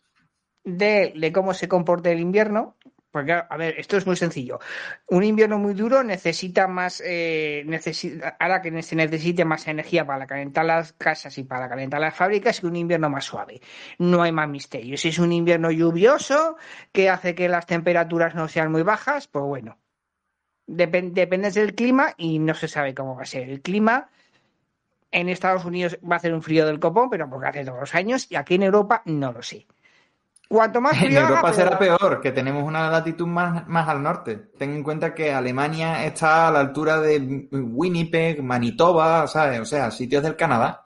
[0.64, 2.76] De, de cómo se comporta el invierno,
[3.14, 4.59] porque, a ver, esto es muy sencillo.
[5.07, 10.26] Un invierno muy duro necesita más, eh, necesita, hará que se necesite más energía para
[10.26, 13.61] calentar las casas y para calentar las fábricas que un invierno más suave.
[13.98, 14.96] No hay más misterio.
[14.96, 16.57] Si es un invierno lluvioso
[16.90, 19.78] que hace que las temperaturas no sean muy bajas, pues bueno,
[20.66, 24.09] depende del clima y no se sabe cómo va a ser el clima.
[25.11, 27.94] En Estados Unidos va a hacer un frío del copón, pero porque hace todos los
[27.94, 29.66] años, y aquí en Europa no lo sé.
[30.48, 34.37] Cuanto más frío En Europa será peor, que tenemos una latitud más, más al norte.
[34.59, 39.61] Ten en cuenta que Alemania está a la altura de Winnipeg, Manitoba, ¿sabes?
[39.61, 40.85] O sea, sitios del Canadá.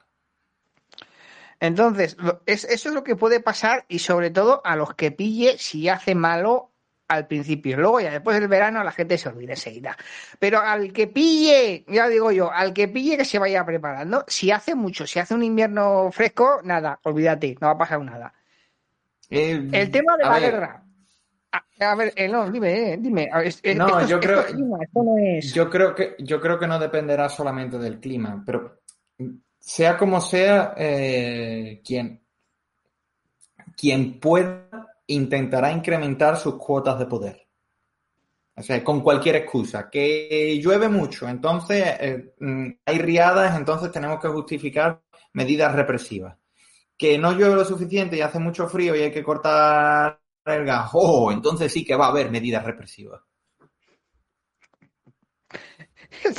[1.59, 2.15] Entonces,
[2.45, 6.15] eso es lo que puede pasar y sobre todo a los que pille si hace
[6.15, 6.68] malo
[7.09, 7.75] al principio.
[7.77, 9.97] Luego ya después del verano la gente se olvida enseguida.
[10.37, 14.23] Pero al que pille, ya digo yo, al que pille que se vaya preparando.
[14.27, 18.33] Si hace mucho, si hace un invierno fresco, nada, olvídate, no va a pasar nada.
[19.29, 20.83] Eh, el tema de la guerra.
[21.79, 23.29] A, ver, eh, no, dime, eh, dime.
[23.75, 24.45] no, yo creo,
[25.41, 28.81] yo creo que yo creo que no dependerá solamente del clima, pero
[29.57, 30.75] sea como sea,
[31.83, 32.21] quien
[33.75, 37.47] quien pueda intentará incrementar sus cuotas de poder.
[38.55, 39.89] O sea, con cualquier excusa.
[39.89, 45.01] Que llueve mucho, entonces eh, mm, hay riadas, entonces tenemos que justificar
[45.33, 46.37] medidas represivas.
[46.97, 50.89] Que no llueve lo suficiente y hace mucho frío y hay que cortar el gas.
[50.93, 53.21] Oh, entonces sí que va a haber medidas represivas.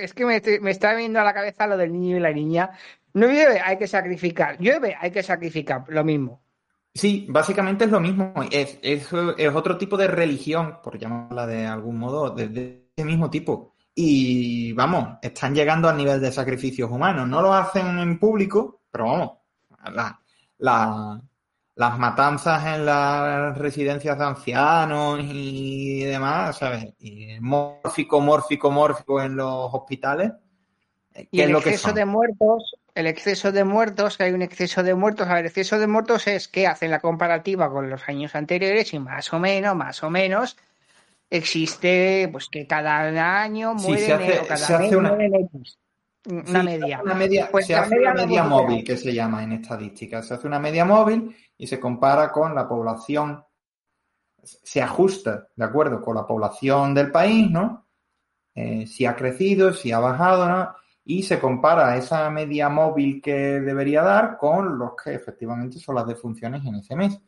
[0.00, 2.70] es que me, me, está viendo a la cabeza lo del niño y la niña.
[3.14, 4.56] No llueve, hay que sacrificar.
[4.58, 5.84] Llueve, hay que sacrificar.
[5.88, 6.44] Lo mismo.
[6.92, 8.32] Sí, básicamente es lo mismo.
[8.50, 13.74] Es, es, otro tipo de religión, por llamarla de algún modo, de, ese mismo tipo.
[13.94, 17.28] Y vamos, están llegando al nivel de sacrificios humanos.
[17.28, 19.30] No lo hacen en público, pero vamos,
[20.58, 21.22] la,
[21.80, 26.92] las matanzas en las residencias de ancianos y demás, ¿sabes?
[26.98, 30.32] Y mórfico, mórfico, mórfico en los hospitales.
[31.12, 34.32] ¿Qué y el es exceso lo que de muertos, el exceso de muertos, que hay
[34.32, 37.70] un exceso de muertos, a ver, el exceso de muertos es que hacen la comparativa
[37.70, 40.56] con los años anteriores y más o menos, más o menos,
[41.30, 42.98] existe pues que cada
[43.42, 44.06] año muere
[44.48, 45.12] cada mes una...
[45.12, 47.00] una media.
[47.02, 50.22] Una media pues se hace una media móvil que se llama en estadística.
[50.22, 53.44] Se hace una media móvil y se compara con la población,
[54.42, 57.86] se ajusta de acuerdo con la población del país, ¿no?
[58.54, 60.74] Eh, si ha crecido, si ha bajado, ¿no?
[61.04, 66.06] Y se compara esa media móvil que debería dar con los que efectivamente son las
[66.06, 67.20] defunciones en ese mes.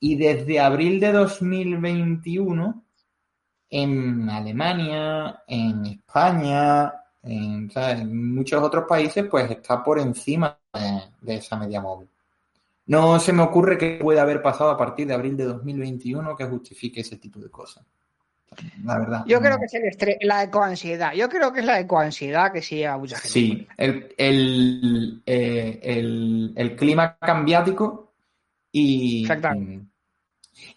[0.00, 2.84] Y desde abril de 2021,
[3.70, 6.92] en Alemania, en España,
[7.22, 10.58] en, muchos otros países, pues está por encima
[11.20, 12.08] de esa media móvil.
[12.86, 16.44] No se me ocurre que pueda haber pasado a partir de abril de 2021 que
[16.44, 17.84] justifique ese tipo de cosas.
[18.84, 19.24] La verdad.
[19.26, 21.12] Yo creo que es el la ecoansiedad.
[21.12, 23.28] Yo creo que es la ecoansiedad que sí lleva mucha gente.
[23.28, 28.12] Sí, el, el, eh, el, el clima cambiático
[28.72, 29.26] y,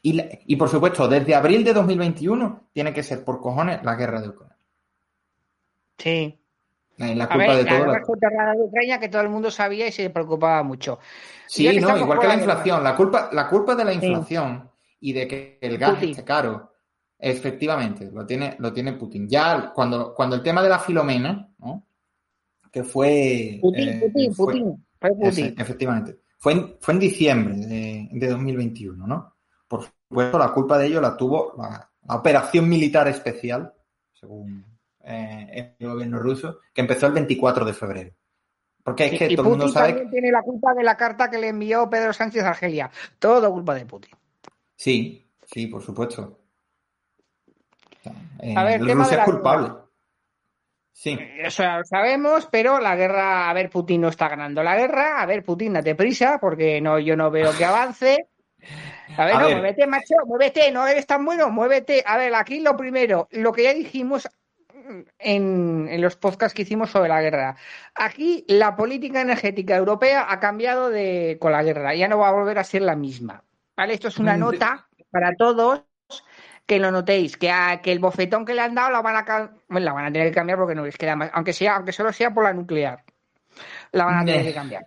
[0.01, 4.21] y, y, por supuesto, desde abril de 2021 tiene que ser por cojones la guerra
[4.21, 4.58] de Ucrania.
[5.97, 6.39] Sí.
[6.97, 7.86] La culpa de todo.
[7.86, 10.99] La de Ucrania que todo el mundo sabía y se preocupaba mucho.
[11.47, 12.84] Sí, no, igual que la inflación.
[12.84, 16.68] La culpa, la culpa de la inflación y de que el gas esté caro,
[17.19, 19.27] efectivamente, lo tiene, lo tiene Putin.
[19.27, 21.86] Ya cuando, cuando el tema de la filomena, ¿no?
[22.71, 23.60] que fue.
[23.62, 24.86] Putin, eh, Putin, Putin.
[24.99, 25.55] Fue Putin.
[25.58, 26.19] efectivamente.
[26.38, 29.36] Fue en, fue en diciembre de, de, 2021, ¿no?
[29.67, 33.73] Por supuesto, la culpa de ello la tuvo la, la operación militar especial,
[34.13, 34.65] según
[35.03, 38.12] eh, el gobierno ruso, que empezó el 24 de febrero.
[38.84, 39.89] Porque es que todo el mundo sabe.
[39.89, 42.89] También tiene la culpa de la carta que le envió Pedro Sánchez a Argelia.
[43.19, 44.12] Todo culpa de Putin.
[44.75, 46.38] Sí, sí, por supuesto.
[48.56, 49.69] A ver, Rusia es culpable.
[50.91, 51.17] Sí.
[51.38, 55.21] Eso ya lo sabemos, pero la guerra, a ver, Putin no está ganando la guerra.
[55.21, 58.28] A ver, Putin, date prisa, porque no, yo no veo que avance.
[59.15, 62.04] A ver, no, muévete, macho, muévete, no eres tan bueno, muévete.
[62.06, 64.28] A ver, aquí lo primero, lo que ya dijimos
[65.17, 67.56] en, los podcasts que hicimos sobre la guerra.
[67.95, 72.34] Aquí la política energética europea ha cambiado de, con la guerra, ya no va a
[72.34, 73.43] volver a ser la misma.
[73.75, 73.93] ¿Vale?
[73.93, 75.84] Esto es una mm, nota para todos
[76.69, 77.51] que lo notéis, que,
[77.82, 80.36] que el bofetón que le han dado la van a, la van a tener que
[80.36, 83.03] cambiar porque no les queda más, aunque sea, aunque solo sea por la nuclear,
[83.91, 84.86] la van a tener que cambiar.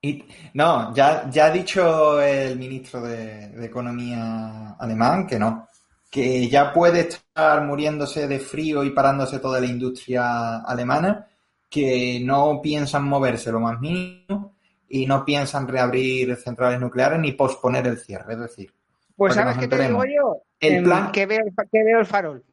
[0.00, 5.68] Y, no, ya, ya ha dicho el ministro de Economía alemán que no,
[6.10, 11.26] que ya puede estar muriéndose de frío y parándose toda la industria alemana,
[11.68, 14.56] que no piensan moverse lo más mínimo
[14.88, 18.32] y no piensan reabrir centrales nucleares ni posponer el cierre.
[18.32, 18.72] Es decir,
[19.14, 22.44] pues sabes qué te digo yo, el plan que veo, que veo el farol.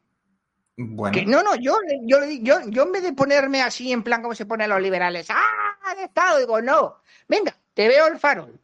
[0.81, 1.21] Bueno.
[1.27, 4.45] no, no, yo, yo, yo, yo en vez de ponerme así en plan como se
[4.45, 5.93] ponen los liberales, ¡ah!
[5.95, 8.59] de Estado, digo, no, venga, te veo el farol.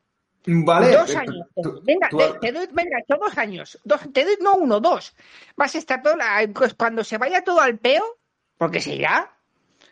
[0.48, 0.92] Vale.
[0.92, 1.48] Dos eh, años.
[1.84, 2.08] venga,
[2.40, 3.80] te, doy, venga, dos años.
[3.84, 5.16] Dos, te doy, no uno, dos.
[5.56, 6.16] Vas a estar todo,
[6.54, 8.04] pues cuando se vaya todo al peo,
[8.58, 9.36] porque se irá,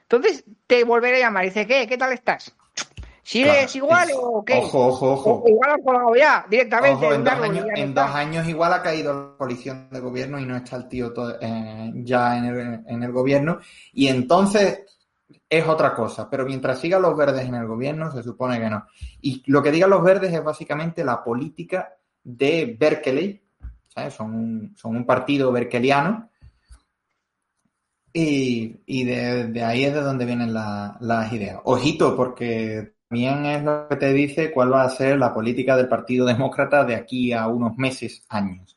[0.04, 1.46] entonces te volveré a llamar.
[1.46, 1.88] Y dice, ¿qué?
[1.88, 2.56] ¿Qué tal estás?
[3.24, 4.56] ¿Sigues igual o qué?
[4.56, 5.44] Ojo, ojo, ojo.
[5.48, 7.08] igual has colgado ya, directamente.
[7.08, 10.58] en, dos años, en dos años, igual ha caído la coalición de gobierno y no
[10.58, 13.60] está el tío eh, ya en el, en el gobierno.
[13.94, 14.84] Y entonces
[15.50, 18.86] es otra cosa, pero mientras sigan los verdes en el gobierno, se supone que no.
[19.22, 23.42] Y lo que digan los verdes es básicamente la política de Berkeley,
[24.10, 26.30] Son un, son un partido berkeliano,
[28.16, 31.60] y, de, ahí es de donde vienen las ideas.
[31.64, 35.88] Ojito, porque también es lo que te dice cuál va a ser la política del
[35.88, 38.76] Partido Demócrata de aquí a unos meses, años.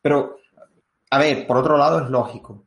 [0.00, 0.38] Pero,
[1.08, 2.64] a ver, por otro lado es lógico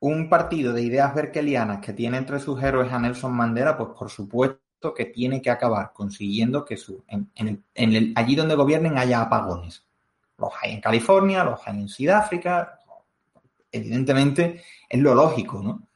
[0.00, 4.08] un partido de ideas berkelianas que tiene entre sus héroes a Nelson Mandela, pues por
[4.08, 7.30] supuesto que tiene que acabar consiguiendo que su, en,
[7.74, 9.84] el, allí donde gobiernen haya apagones.
[10.38, 12.80] Los hay en California, los hay en Sudáfrica,
[13.70, 15.87] evidentemente es lo lógico, ¿no?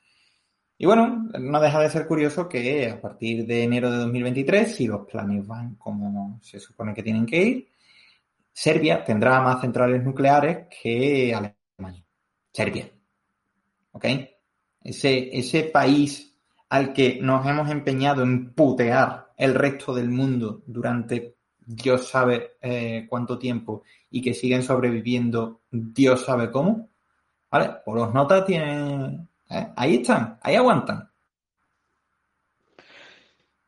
[0.79, 4.87] Y bueno, no deja de ser curioso que a partir de enero de 2023, si
[4.87, 7.68] los planes van como se supone que tienen que ir,
[8.53, 12.05] Serbia tendrá más centrales nucleares que Alemania.
[12.53, 12.91] Serbia.
[13.93, 14.05] ¿ok?
[14.83, 16.37] Ese, ese país
[16.68, 23.07] al que nos hemos empeñado en putear el resto del mundo durante Dios sabe eh,
[23.09, 26.91] cuánto tiempo y que siguen sobreviviendo Dios sabe cómo,
[27.51, 27.70] ¿vale?
[27.85, 29.29] Por los notas tienen...
[29.76, 31.11] Ahí están, ahí aguantan.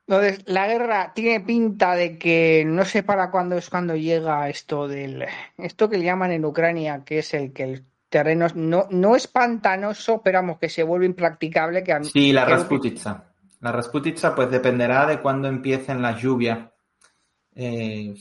[0.07, 4.87] Entonces, la guerra tiene pinta de que no sé para cuándo es cuando llega esto
[4.87, 5.25] del
[5.57, 9.27] esto que le llaman en Ucrania, que es el que el terreno no, no es
[9.27, 11.83] pantanoso, pero vamos, que se vuelve impracticable.
[11.83, 13.31] Que, sí, la que- Rasputitsa.
[13.61, 16.69] La Rasputitsa, pues dependerá de cuándo empiecen las lluvias.
[17.55, 18.15] Eh,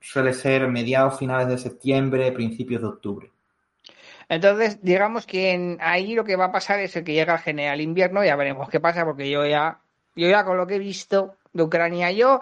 [0.00, 3.32] suele ser mediados, finales de septiembre, principios de octubre.
[4.28, 7.40] Entonces, digamos que en- ahí lo que va a pasar es el que llega el
[7.40, 9.80] general invierno, ya veremos qué pasa, porque yo ya,
[10.16, 12.40] yo ya con lo que he visto de Ucrania, yo,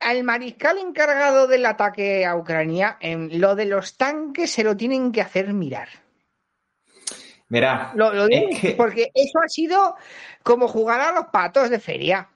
[0.00, 5.12] al mariscal encargado del ataque a Ucrania, en lo de los tanques se lo tienen
[5.12, 5.88] que hacer mirar.
[7.50, 9.96] Verá, Lo, lo digo es que porque eso ha sido
[10.42, 12.28] como jugar a los patos de feria.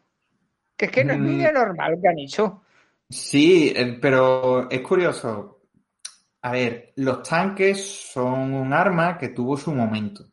[0.76, 1.26] Que es que no es Mm.
[1.26, 2.62] ni de normal lo que han hecho.
[3.10, 5.51] sí, eh, pero es curioso.
[6.42, 10.26] A ver, los tanques son un arma que tuvo su momento.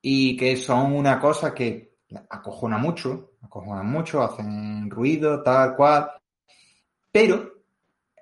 [0.00, 1.98] Y que son una cosa que
[2.30, 6.10] acojona mucho, acojonan mucho, hacen ruido, tal cual.
[7.12, 7.52] Pero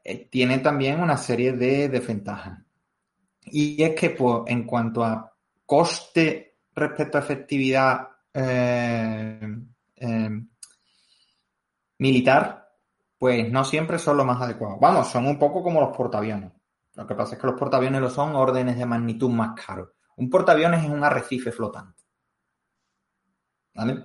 [0.02, 2.58] eh, tiene también una serie de desventajas.
[3.44, 5.32] Y es que, pues, en cuanto a
[5.64, 9.56] coste respecto a efectividad eh,
[9.96, 10.30] eh,
[11.98, 12.65] militar,
[13.18, 14.78] pues no siempre son lo más adecuado.
[14.80, 16.52] Vamos, son un poco como los portaaviones.
[16.94, 19.90] Lo que pasa es que los portaaviones lo son órdenes de magnitud más caros.
[20.16, 22.02] Un portaaviones es un arrecife flotante.
[23.74, 24.04] ¿Vale?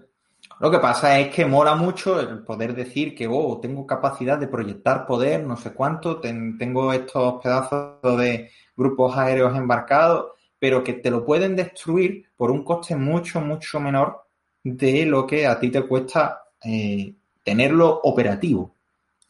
[0.59, 4.47] Lo que pasa es que mola mucho el poder decir que, oh, tengo capacidad de
[4.47, 10.93] proyectar poder, no sé cuánto, ten- tengo estos pedazos de grupos aéreos embarcados, pero que
[10.93, 14.24] te lo pueden destruir por un coste mucho, mucho menor
[14.64, 18.76] de lo que a ti te cuesta eh, tenerlo operativo.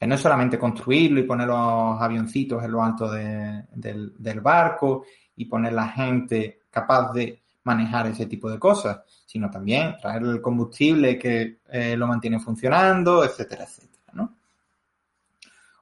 [0.02, 4.42] Que no es solamente construirlo y poner los avioncitos en lo alto de- del, del
[4.42, 10.24] barco y poner la gente capaz de manejar ese tipo de cosas, sino también traer
[10.24, 14.34] el combustible que eh, lo mantiene funcionando, etcétera, etcétera, ¿no?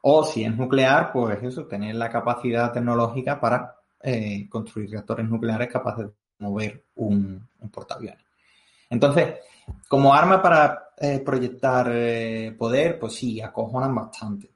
[0.02, 5.72] O si es nuclear, pues eso, tener la capacidad tecnológica para eh, construir reactores nucleares
[5.72, 8.26] capaces de mover un, un portaaviones.
[8.90, 9.36] Entonces,
[9.88, 14.50] como arma para eh, proyectar eh, poder, pues sí, acojonan bastante.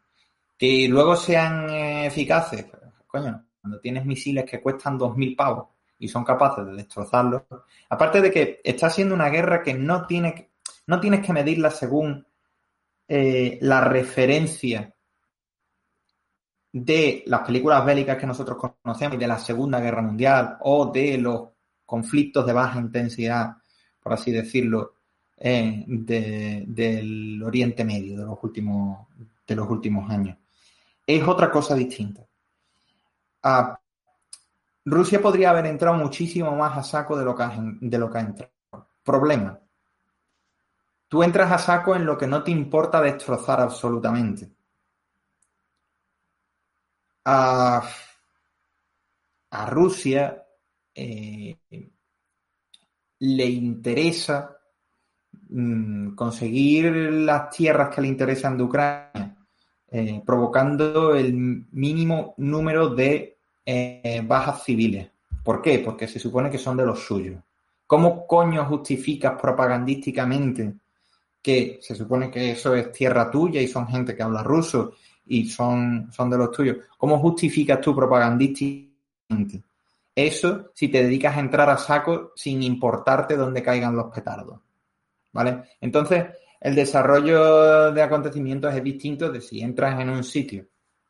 [0.57, 2.65] Que luego sean eh, eficaces,
[3.07, 5.67] coño, cuando tienes misiles que cuestan 2.000 pavos
[5.99, 7.43] y son capaces de destrozarlos.
[7.89, 10.05] Aparte de que está siendo una guerra que no,
[10.87, 12.25] no tienes que medirla según
[13.07, 14.93] eh, la referencia
[16.71, 21.17] de las películas bélicas que nosotros conocemos y de la Segunda Guerra Mundial o de
[21.17, 21.49] los
[21.85, 23.57] conflictos de baja intensidad,
[24.03, 24.93] por así decirlo,
[25.37, 29.07] eh, de- del Oriente Medio de los últimos,
[29.47, 30.37] de los últimos años.
[31.07, 32.25] Es otra cosa distinta.
[33.43, 33.77] Ah,
[34.85, 37.51] Rusia podría haber entrado muchísimo más a saco de lo que ha,
[37.81, 38.53] de lo que ha entrado.
[39.03, 39.59] Problema.
[41.07, 44.51] Tú entras a saco en lo que no te importa destrozar absolutamente.
[47.25, 47.83] A,
[49.51, 50.45] a Rusia
[50.95, 51.57] eh,
[53.23, 54.57] le interesa
[55.49, 59.37] mm, conseguir las tierras que le interesan de Ucrania,
[59.89, 61.33] eh, provocando el
[61.71, 65.09] mínimo número de eh, bajas civiles.
[65.41, 65.79] ¿Por qué?
[65.79, 67.41] Porque se supone que son de los suyos.
[67.87, 70.73] ¿Cómo coño justificas propagandísticamente
[71.41, 74.95] que se supone que eso es tierra tuya y son gente que habla ruso
[75.27, 76.77] y son, son de los tuyos?
[76.97, 79.63] ¿Cómo justificas tú propagandísticamente
[80.15, 84.59] eso si te dedicas a entrar a saco sin importarte dónde caigan los petardos?
[85.31, 85.63] ¿Vale?
[85.81, 86.25] Entonces,
[86.61, 90.67] el desarrollo de acontecimientos es distinto de si entras en un sitio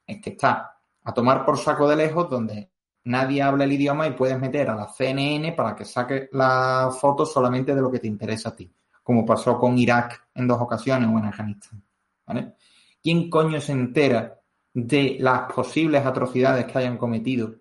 [0.07, 2.71] en que está a tomar por saco de lejos donde
[3.05, 7.25] nadie habla el idioma y puedes meter a la CNN para que saque la foto
[7.25, 8.71] solamente de lo que te interesa a ti,
[9.03, 11.83] como pasó con Irak en dos ocasiones o en Afganistán.
[12.25, 12.53] ¿vale?
[13.01, 14.39] ¿Quién coño se entera
[14.73, 17.53] de las posibles atrocidades que hayan cometido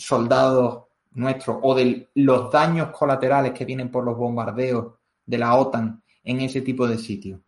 [0.00, 4.94] soldados nuestros o de los daños colaterales que vienen por los bombardeos
[5.26, 7.40] de la OTAN en ese tipo de sitios?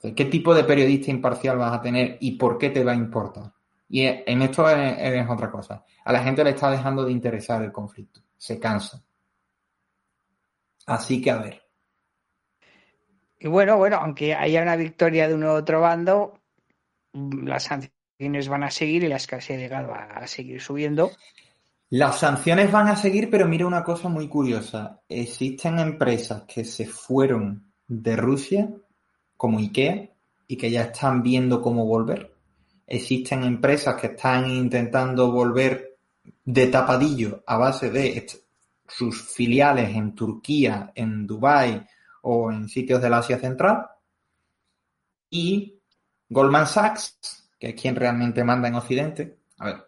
[0.00, 3.52] ¿Qué tipo de periodista imparcial vas a tener y por qué te va a importar?
[3.90, 5.84] Y en esto es, otra cosa.
[6.04, 8.20] A la gente le está dejando de interesar el conflicto.
[8.36, 9.02] Se cansa.
[10.86, 11.62] Así que a ver.
[13.38, 16.40] Y bueno, bueno, aunque haya una victoria de uno u otro bando,
[17.12, 17.99] las sanciones
[18.48, 21.10] van a seguir y la escasez de gas va a seguir subiendo.
[21.90, 25.00] Las sanciones van a seguir, pero mira una cosa muy curiosa.
[25.08, 28.70] Existen empresas que se fueron de Rusia,
[29.36, 30.10] como IKEA,
[30.46, 32.30] y que ya están viendo cómo volver
[32.90, 35.96] existen empresas que están intentando volver
[36.44, 38.26] de tapadillo a base de
[38.86, 41.86] sus filiales en Turquía, en Dubái
[42.22, 43.86] o en sitios del Asia Central.
[45.30, 45.78] Y
[46.28, 49.40] Goldman Sachs, que es quien realmente manda en Occidente.
[49.58, 49.84] A ver,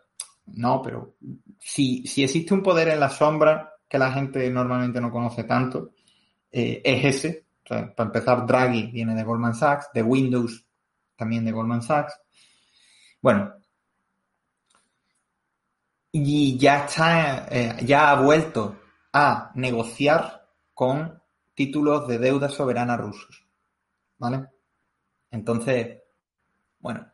[0.47, 1.17] no, pero
[1.59, 5.95] si, si existe un poder en la sombra que la gente normalmente no conoce tanto,
[6.51, 7.47] eh, es ese.
[7.67, 10.67] para empezar, Draghi viene de Goldman Sachs, de Windows
[11.17, 12.21] también de Goldman Sachs.
[13.23, 13.55] Bueno,
[16.11, 18.77] y ya está, eh, ya ha vuelto
[19.13, 21.23] a negociar con
[21.55, 23.47] títulos de deuda soberana rusos.
[24.19, 24.49] ¿Vale?
[25.31, 26.03] Entonces,
[26.81, 27.12] bueno.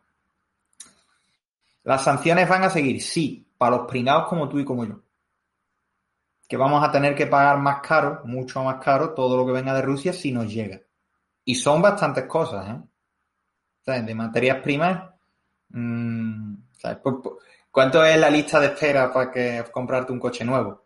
[1.84, 5.00] Las sanciones van a seguir, sí, para los pringados como tú y como yo.
[6.48, 9.74] Que vamos a tener que pagar más caro, mucho más caro, todo lo que venga
[9.74, 10.80] de Rusia si nos llega.
[11.44, 14.02] Y son bastantes cosas, ¿eh?
[14.02, 15.10] De materias primas.
[15.70, 16.54] Mmm,
[17.70, 20.84] ¿Cuánto es la lista de espera para que comprarte un coche nuevo?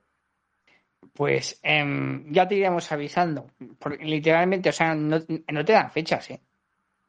[1.12, 3.46] Pues em, ya te iríamos avisando.
[3.78, 6.40] Porque, literalmente, o sea, no, te dan fechas, ¿eh?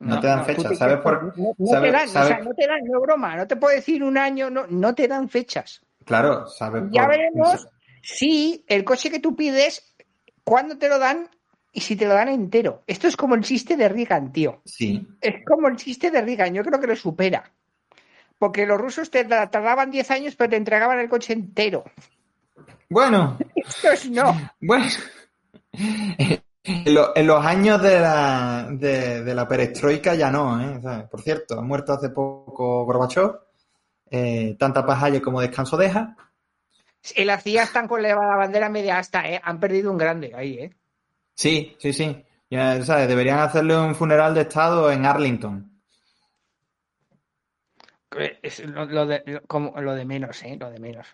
[0.03, 3.01] No, te dan fechas, ¿sabes por No, te dan, o sea, no te dan, no
[3.01, 5.81] broma, no te puedo decir un año, no, no te dan fechas.
[6.05, 6.83] Claro, ¿sabes?
[6.91, 7.67] Ya veremos
[8.01, 9.95] si el coche que tú pides,
[10.43, 11.29] cuándo te lo dan
[11.71, 12.83] y si te lo dan entero.
[12.85, 14.61] Esto es como el chiste de Reagan, tío.
[14.65, 15.07] Sí.
[15.21, 17.51] Es como el chiste de Reagan, yo creo que lo supera.
[18.37, 21.85] Porque los rusos te tardaban 10 años, pero te entregaban el coche entero.
[22.89, 23.37] Bueno.
[23.55, 24.51] Estos no.
[24.59, 24.85] Bueno.
[26.65, 31.07] En, los años de la, de, la perestroika ya no, ¿eh?
[31.11, 33.37] por cierto, ha muerto hace poco Gorbachev.
[34.09, 36.15] Eh, tanta pajalle como descanso deja.
[37.15, 39.41] El las CIA están con la bandera media hasta, ¿eh?
[39.43, 40.73] Han perdido un grande ahí, ¿eh?
[41.33, 42.23] Sí, sí, sí.
[42.49, 43.07] Ya, ¿sabes?
[43.07, 45.81] Deberían hacerle un funeral de Estado en Arlington.
[48.41, 50.55] Es lo, de, como, lo de menos, ¿eh?
[50.59, 51.07] Lo de menos.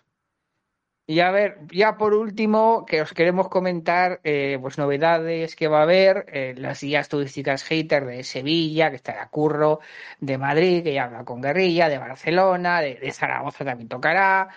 [1.10, 5.80] Y a ver, ya por último, que os queremos comentar eh, pues novedades que va
[5.80, 9.80] a haber, eh, las guías turísticas hater de Sevilla, que está de Curro,
[10.20, 14.50] de Madrid, que ya habla con Guerrilla, de Barcelona, de, Zaragoza también tocará.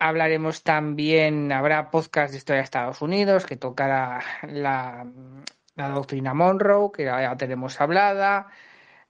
[0.00, 5.06] Hablaremos también, habrá podcast de historia de Estados Unidos, que tocará la,
[5.76, 8.48] la doctrina Monroe, que ya tenemos hablada.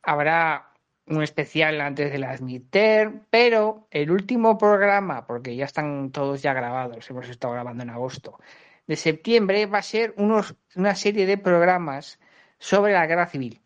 [0.03, 0.70] Habrá
[1.11, 6.55] un especial antes de las midterm, pero el último programa, porque ya están todos ya
[6.55, 8.39] grabados, hemos estado grabando en agosto,
[8.87, 12.19] de septiembre va a ser unos, una serie de programas
[12.59, 13.61] sobre la guerra civil.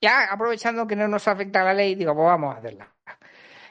[0.00, 2.92] Ya aprovechando que no nos afecta la ley, digo, pues vamos a hacerla.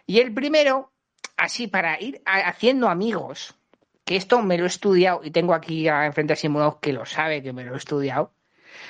[0.06, 0.92] Y el primero,
[1.36, 3.56] así para ir haciendo amigos,
[4.06, 7.44] que esto me lo he estudiado y tengo aquí enfrente a Simonov que lo sabe
[7.44, 8.32] que me lo he estudiado.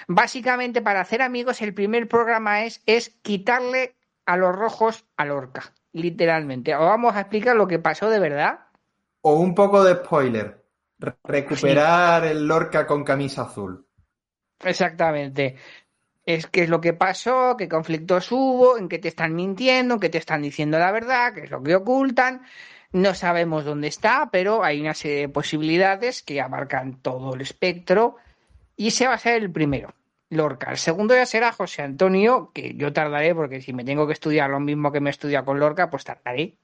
[0.07, 3.95] Básicamente, para hacer amigos, el primer programa es, es quitarle
[4.27, 6.75] a los rojos a Lorca, literalmente.
[6.75, 8.59] O vamos a explicar lo que pasó de verdad.
[9.21, 10.63] O un poco de spoiler.
[11.23, 13.87] Recuperar el Lorca con camisa azul.
[14.63, 15.55] Exactamente.
[16.25, 19.99] Es que es lo que pasó, qué conflictos hubo, en qué te están mintiendo, en
[20.01, 22.41] qué te están diciendo la verdad, qué es lo que ocultan.
[22.91, 28.17] No sabemos dónde está, pero hay una serie de posibilidades que abarcan todo el espectro
[28.75, 29.93] y ese va a ser el primero.
[30.29, 30.71] Lorca.
[30.71, 34.49] El segundo ya será José Antonio, que yo tardaré, porque si me tengo que estudiar
[34.49, 36.57] lo mismo que me estudia con Lorca, pues tardaré.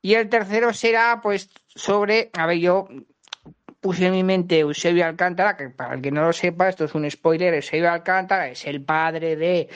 [0.00, 2.88] Y el tercero será, pues, sobre, a ver, yo
[3.80, 6.94] puse en mi mente Eusebio Alcántara, que para el que no lo sepa, esto es
[6.94, 9.68] un spoiler, Eusebio Alcántara es el padre de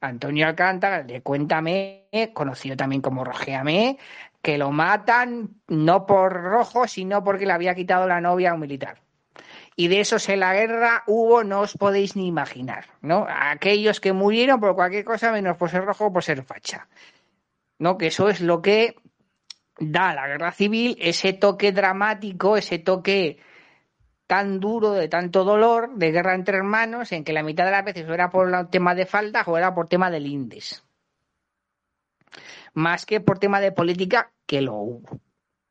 [0.00, 3.98] Antonio Alcántara, de Cuéntame, conocido también como Rogeame,
[4.42, 8.60] que lo matan no por rojo, sino porque le había quitado la novia a un
[8.60, 9.05] militar
[9.76, 13.26] y de esos en la guerra hubo, no os podéis ni imaginar, ¿no?
[13.28, 16.88] Aquellos que murieron por cualquier cosa menos por ser rojo o por ser facha,
[17.78, 17.98] ¿no?
[17.98, 18.96] Que eso es lo que
[19.78, 23.38] da la guerra civil, ese toque dramático, ese toque
[24.26, 27.84] tan duro, de tanto dolor, de guerra entre hermanos, en que la mitad de las
[27.84, 30.84] veces era por el tema de falda o era por tema del indes.
[32.72, 35.20] Más que por tema de política, que lo hubo,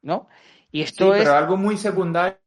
[0.04, 0.28] ¿no?
[0.72, 2.45] Y esto sí, pero algo muy secundario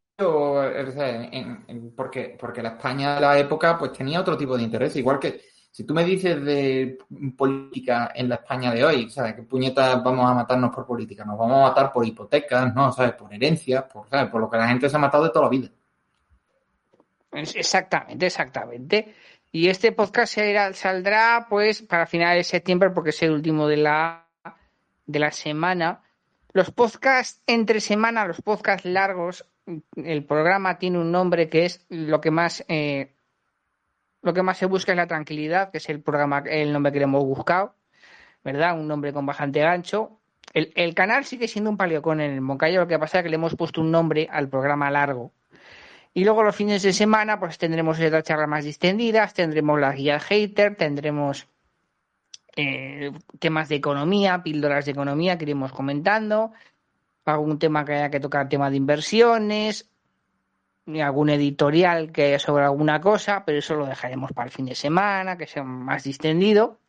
[1.95, 5.41] porque, porque la España de la época pues tenía otro tipo de interés, igual que
[5.71, 6.97] si tú me dices de
[7.37, 9.35] política en la España de hoy, ¿sabes?
[9.35, 11.23] ¿Qué puñetas vamos a matarnos por política?
[11.23, 12.91] Nos vamos a matar por hipotecas, ¿no?
[12.91, 13.13] ¿Sabes?
[13.13, 14.29] Por herencias, por, ¿sabes?
[14.29, 15.69] Por lo que la gente se ha matado de toda la vida.
[17.31, 19.15] Exactamente, exactamente.
[19.51, 20.37] Y este podcast
[20.73, 24.27] saldrá pues para finales de septiembre porque es el último de la,
[25.05, 26.03] de la semana.
[26.51, 29.45] Los podcasts entre semana, los podcasts largos,
[29.95, 33.13] el programa tiene un nombre que es lo que más eh,
[34.21, 36.99] lo que más se busca es la tranquilidad, que es el programa, el nombre que
[36.99, 37.75] le hemos buscado,
[38.43, 38.77] ¿verdad?
[38.77, 40.19] Un nombre con bastante gancho.
[40.53, 43.35] El, canal sigue siendo un paleocón en el Moncayo, lo que pasa es que le
[43.35, 45.31] hemos puesto un nombre al programa largo.
[46.11, 50.19] Y luego los fines de semana, pues tendremos otras charlas más distendidas, tendremos la guía
[50.19, 51.47] hater, tendremos
[52.55, 56.51] eh, temas de economía, píldoras de economía que iremos comentando,
[57.33, 59.89] algún tema que haya que tocar, tema de inversiones,
[61.01, 65.37] algún editorial que sobre alguna cosa, pero eso lo dejaremos para el fin de semana,
[65.37, 66.79] que sea más distendido.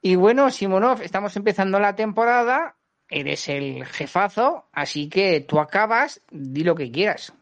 [0.00, 2.76] Y bueno, Simonov, estamos empezando la temporada,
[3.08, 7.32] eres el jefazo, así que tú acabas, di lo que quieras.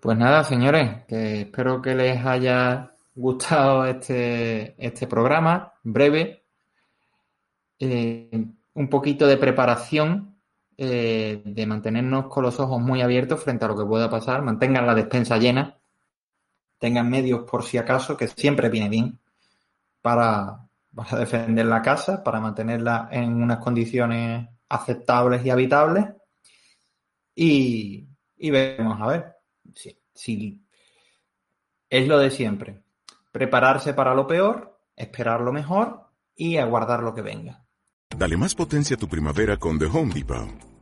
[0.00, 6.44] Pues nada, señores, que espero que les haya gustado este, este programa, breve,
[7.80, 10.37] eh, un poquito de preparación,
[10.80, 14.86] eh, de mantenernos con los ojos muy abiertos frente a lo que pueda pasar, mantengan
[14.86, 15.76] la despensa llena,
[16.78, 19.18] tengan medios por si acaso, que siempre viene bien
[20.00, 26.06] para, para defender la casa, para mantenerla en unas condiciones aceptables y habitables.
[27.34, 29.36] Y, y a ver
[30.14, 30.64] si,
[31.90, 32.82] es lo de siempre.
[33.32, 37.64] Prepararse para lo peor, esperar lo mejor y aguardar lo que venga.
[38.16, 40.67] Dale más potencia a tu primavera con The Home Depot.